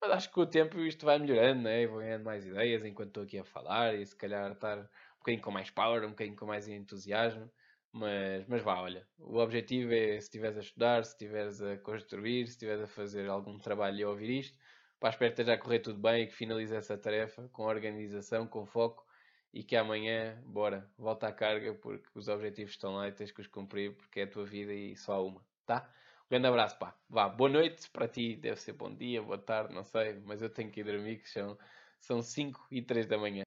Mas 0.01 0.11
acho 0.13 0.29
que 0.29 0.35
com 0.35 0.43
o 0.43 0.47
tempo 0.47 0.79
isto 0.81 1.05
vai 1.05 1.19
melhorando, 1.19 1.63
né? 1.63 1.87
vou 1.87 1.99
ganhando 1.99 2.25
mais 2.25 2.47
ideias 2.47 2.85
enquanto 2.85 3.09
estou 3.09 3.23
aqui 3.25 3.39
a 3.39 3.45
falar 3.45 3.95
e 3.95 4.07
se 4.07 4.17
calhar 4.17 4.53
estar 4.53 4.79
um 4.79 5.19
bocadinho 5.19 5.43
com 5.43 5.51
mais 5.51 5.71
power, 5.71 6.05
um 6.05 6.11
bocadinho 6.11 6.37
com 6.37 6.47
mais 6.47 6.69
entusiasmo. 6.69 7.51
Mas, 7.93 8.47
mas 8.47 8.63
vá, 8.63 8.81
olha, 8.81 9.09
o 9.19 9.39
objetivo 9.39 9.93
é 9.93 10.13
se 10.21 10.27
estiveres 10.27 10.57
a 10.59 10.61
estudar, 10.61 11.05
se 11.05 11.13
estiveres 11.13 11.61
a 11.63 11.79
construir, 11.79 12.47
se 12.47 12.53
estiveres 12.53 12.83
a 12.83 12.87
fazer 12.87 13.29
algum 13.29 13.59
trabalho 13.59 13.99
e 13.99 14.05
ouvir 14.05 14.31
isto, 14.41 14.59
pá, 15.01 15.09
espero 15.09 15.33
que 15.33 15.41
esteja 15.41 15.55
a 15.55 15.59
correr 15.59 15.81
tudo 15.81 15.99
bem 15.99 16.25
e 16.25 16.27
que 16.27 16.35
finalize 16.35 16.75
essa 16.77 16.97
tarefa 16.99 17.49
com 17.49 17.65
organização, 17.65 18.47
com 18.47 18.67
foco 18.67 19.05
e 19.53 19.65
que 19.65 19.75
amanhã, 19.75 20.41
bora, 20.47 20.93
volta 20.99 21.29
à 21.29 21.33
carga 21.33 21.75
porque 21.75 22.07
os 22.15 22.29
objetivos 22.29 22.73
estão 22.73 22.95
lá 22.95 23.09
e 23.09 23.13
tens 23.13 23.33
que 23.33 23.41
os 23.41 23.47
cumprir 23.47 23.97
porque 23.97 24.21
é 24.21 24.25
a 24.25 24.31
tua 24.31 24.45
vida 24.45 24.73
e 24.73 24.95
só 24.97 25.27
uma, 25.27 25.45
tá? 25.67 25.91
Grande 26.31 26.47
abraço, 26.47 26.79
pá. 26.79 26.95
Vá, 27.09 27.27
boa 27.27 27.49
noite 27.49 27.89
para 27.91 28.07
ti, 28.07 28.37
deve 28.37 28.61
ser 28.61 28.75
bom 28.75 28.95
dia, 28.95 29.23
boa 29.23 29.39
tarde, 29.39 29.75
não 29.75 29.83
sei, 29.83 30.21
mas 30.27 30.43
eu 30.43 30.51
tenho 30.51 30.71
que 30.71 30.81
ir 30.81 30.85
dormir, 30.85 31.19
que 31.19 31.29
são, 31.29 31.57
são 31.99 32.21
5 32.23 32.67
e 32.71 32.83
3 32.83 33.07
da 33.07 33.17
manhã. 33.17 33.45